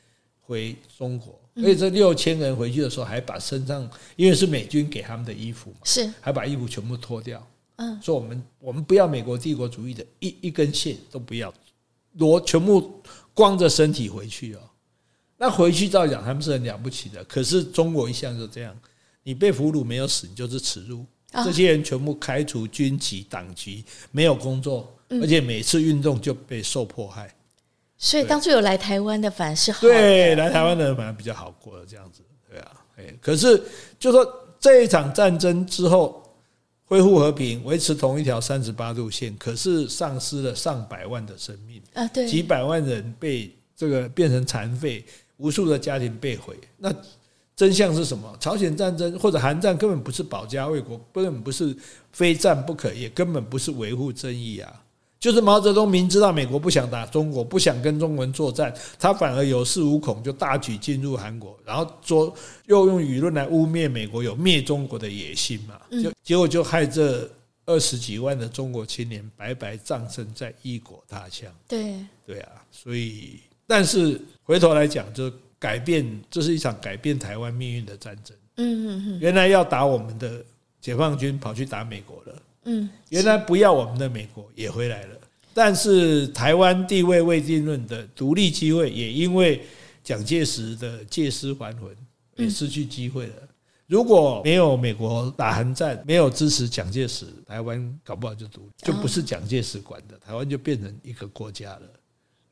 [0.43, 7.43] 回中国，而且这六千人回去的时候还把身上，因为是美军给他们的衣服嘛，是还把衣服全部脱掉。
[7.77, 11.51] 嗯，说我们我们不要美国帝国主义的一一根线都不要，
[12.19, 13.01] 裸全部
[13.33, 14.61] 光着身体回去哦。
[15.39, 18.79] 那回去照讲他们是很了不起的，可是中国一向就这样，
[19.23, 21.07] 你被俘虏没有死，你就是耻辱。
[21.31, 27.33] 这些人全部开除军籍、党籍，没有工作，而且每次运动就被受迫害。
[27.99, 32.73] 所以当初有来台湾的反而是好，对，来台湾的人反而比较好过了，这样子，对啊，
[33.21, 33.63] 可是
[33.99, 34.27] 就说
[34.59, 36.23] 这一场战争之后
[36.85, 41.83] 恢复和平，维持同一条三十八度线，可是丧失了上百万的生命。
[41.93, 45.05] 啊，对，几百万人被这个变成残废，
[45.37, 46.91] 无数的家庭被毁，那。
[47.59, 48.37] 真相是什么？
[48.39, 51.77] 朝鲜战争或者韩战根本不是保家卫国，根本不是
[52.13, 54.73] 非战不可，也根本不是维护正义啊！
[55.19, 62.33] 就是毛泽东明知道美国不想打中国，不想跟中国人作战，他反而有恃无恐，就大举进入韩国，然后说
[62.67, 65.81] 又用舆论来污蔑美国有灭中国的野心嘛？
[66.01, 67.29] 就结果就害这
[67.67, 71.53] 二十几万的中国青年白白葬身在异国他乡。
[71.67, 75.29] 对对啊，所以但是回头来讲就。
[75.59, 78.37] 改变，这是一场改变台湾命运的战争。
[78.57, 79.19] 嗯嗯嗯。
[79.21, 80.45] 原来要打我们的
[80.81, 82.43] 解放军跑去打美国了。
[82.65, 82.89] 嗯。
[83.09, 85.17] 原来不要我们的美国也回来了。
[85.55, 89.61] 但是台湾地位未定论的独立机会，也因为
[90.05, 91.91] 蒋介石的借尸还魂，
[92.37, 93.35] 也失去机会了。
[93.89, 101.83] 如果没有美国打韩战，没有支持蒋介石，台湾搞不好就独立，就不是蒋介石管的，台湾就变成一个国家了。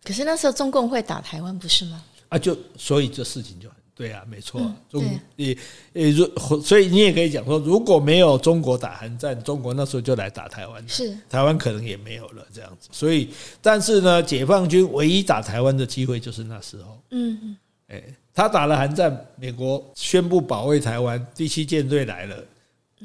[0.03, 2.03] 可是那时候中共会打台湾，不是吗？
[2.29, 4.61] 啊，就所以这事情就很对啊，没错，
[4.91, 5.03] 中
[5.37, 5.57] 也
[5.95, 6.27] 也如，
[6.61, 11.17] 所以你也可以讲说，如果没有中国打韩战，中国那时候就来打台湾，是。
[11.31, 12.91] 台湾可能也没有了这样子。
[12.93, 13.31] 所以，
[13.63, 17.57] 但是呢，解放军唯一打台湾的机会就是那时候，嗯，
[17.89, 18.03] 哎，
[18.35, 22.37] 他打了韩战，美国宣布保卫台湾，第七舰队来了，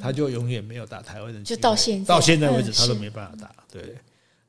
[0.01, 3.49] 他就永远没有打台湾的机会，就到现到现在为止，他都没办法打。
[3.72, 3.95] 对，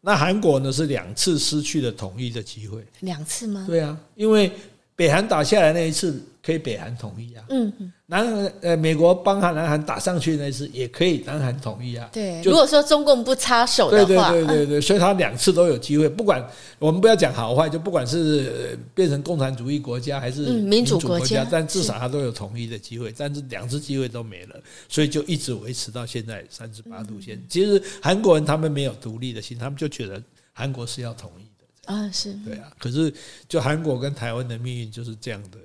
[0.04, 3.64] 那韩国呢是两次失去了统一的机会，两次吗？
[3.68, 4.50] 对啊，因为
[4.96, 6.22] 北韩打下来那一次。
[6.44, 7.72] 可以北韩统一啊，嗯，
[8.06, 12.10] 南韩呃，美国帮他南韩打上去那一次也可以南韩统一啊。
[12.12, 16.08] 对，如果说中共不插手的话，对对对对对，所以他两次都有机会。
[16.08, 16.44] 不管
[16.80, 23.14] 我们不要讲好坏，就不管是变成共产主义国家还是民主国家，但至少他都有统一的机会。
[23.16, 24.56] 但是两次机会都没了，
[24.88, 27.40] 所以就一直维持到现在三十八度线。
[27.48, 30.20] 其实韩国人他们没有独立的心，他们就觉得
[30.52, 31.50] 韩国是要统一的
[31.86, 32.70] 啊，是对啊。
[32.78, 33.12] 可是
[33.48, 35.58] 就韩国跟台湾的命运就是这样的。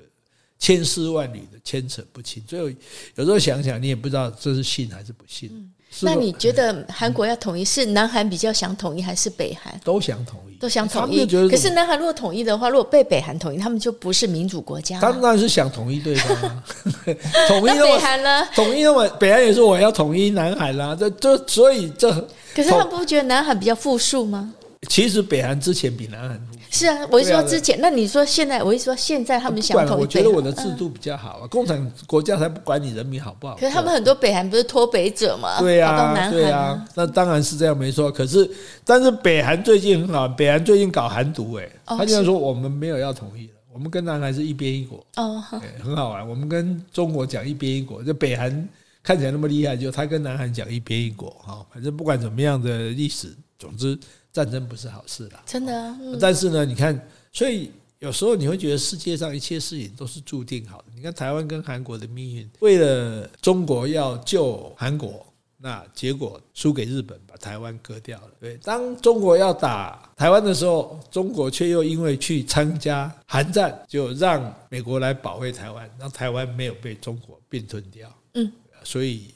[0.60, 2.68] 千丝万缕的牵扯不清，最后
[3.14, 5.52] 有时候想想，你也不知道这是信还是不信。
[5.54, 10.56] 嗯、那你觉得韩国要统一，是南韩比较想统一，还是北韩都想统一？
[10.56, 11.28] 都想统一。
[11.48, 15.00] 可是南韩如果统一的话，如果被北韩统一，他们就不是民主国家。
[15.00, 16.64] 当然是想统一对方啊。
[17.48, 18.44] 统一北韩呢？
[18.56, 20.96] 统一那么北韩也是我要统一南韩啦。
[20.96, 22.12] 这这所以这。
[22.56, 24.56] 可是他们不觉得南韩比较富庶吗？
[24.88, 26.48] 其实北韩之前比南韩。
[26.70, 31.48] 是啊，我一说之前，那你说现在，我一说现在他们想统一，我觉得我的制度比较好啊。
[31.48, 33.56] 共产国家才不管你人民好不好。
[33.56, 35.60] 可是他们很多北韩不是脱北者吗？
[35.60, 38.12] 对呀，对呀，那当然是这样没错。
[38.12, 38.50] 可是，
[38.84, 45.04] 但是北韩最近很好，北韩最近搞韩独，哎，他竟然说我们没有要统一了，我们跟南韩是一边一国。
[45.16, 45.42] 哦，
[45.82, 46.28] 很好玩。
[46.28, 48.68] 我们跟中国讲一边一国，就北韩
[49.02, 51.30] 看起来那么厉害，就他跟南韩讲一边一国。
[51.46, 53.98] 哈，反正不管怎么样的历史，总之。
[54.38, 55.98] 战争不是好事啦，真的、啊。
[56.00, 60.86] 嗯、但是呢，你看，所以有时候你会觉得世界上一切事情都是注定好的。
[60.96, 65.26] 你看台湾跟韩国的命运，为了中国要救韩国，
[65.58, 68.30] 那结果输给日本，把台湾割掉了。
[68.40, 78.08] 对，当中国要打台湾的时候，中国却又因为去参加韩战，就让美国来保卫台湾，让台湾没有被中国并吞掉。
[78.36, 78.52] 嗯，
[78.84, 79.34] 所以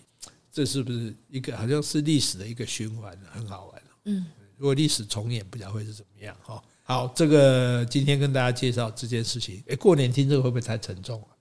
[0.52, 3.82] 这是不是一个好像是历史的一个循环，很好玩。
[4.06, 4.24] 嗯。
[4.62, 6.62] 如果历史重演，不知道会是怎么样哈。
[6.84, 9.59] 好，这个今天跟大家介绍这件事情。
[9.68, 11.34] 哎，过年听这个会不会太沉重啊？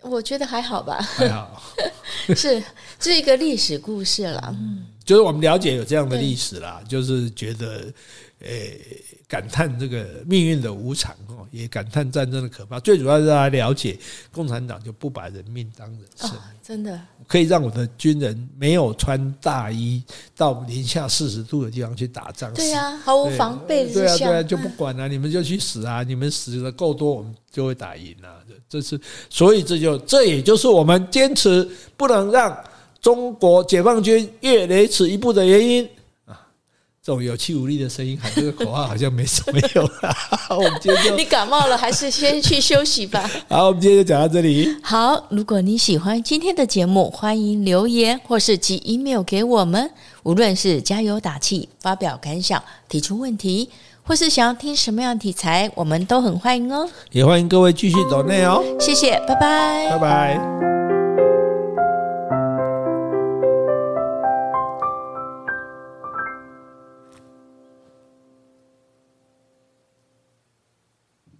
[0.00, 1.62] 我觉得还好吧，还好，
[2.34, 2.64] 是
[2.98, 4.48] 这一个历史故事啦。
[4.58, 7.92] 嗯，就是我们了解有这样的历史啦，就是觉得
[8.40, 8.80] 诶。
[9.28, 12.80] 感叹这个命运的无常哦，也感叹战争的可怕。
[12.80, 13.94] 最主要是大家了解，
[14.32, 16.30] 共产党就不把人命当人生，
[16.62, 20.02] 真的可以让我的军人没有穿大衣
[20.34, 22.50] 到零下四十度的地方去打仗。
[22.54, 26.02] 对呀，毫无防备之下，对啊，对啊，就不管了，你们就去死啊！
[26.02, 28.40] 你们死的够多，我们就会打赢啊！
[28.66, 31.68] 这是所以这就这也就是我们坚持
[31.98, 32.64] 不能让
[33.02, 35.86] 中国解放军越雷池一步的原因。
[37.08, 40.14] 这种有气无力的声音喊这个口号好像没什么用 啊！
[40.50, 43.26] 我们今天就你感冒了，还是先去休息吧。
[43.48, 44.68] 好，我们今天就讲到这里。
[44.82, 49.90] 好，如果你喜欢今天的节目，欢迎留言或是寄 email 给我们。
[50.24, 53.70] 无论是加油打气、发表感想、提出问题，
[54.02, 56.86] 或是想要听什么样的题材，我们都很欢迎哦。
[57.12, 58.62] 也欢迎各位继续走内哦。
[58.78, 60.77] 谢谢，拜拜，拜拜。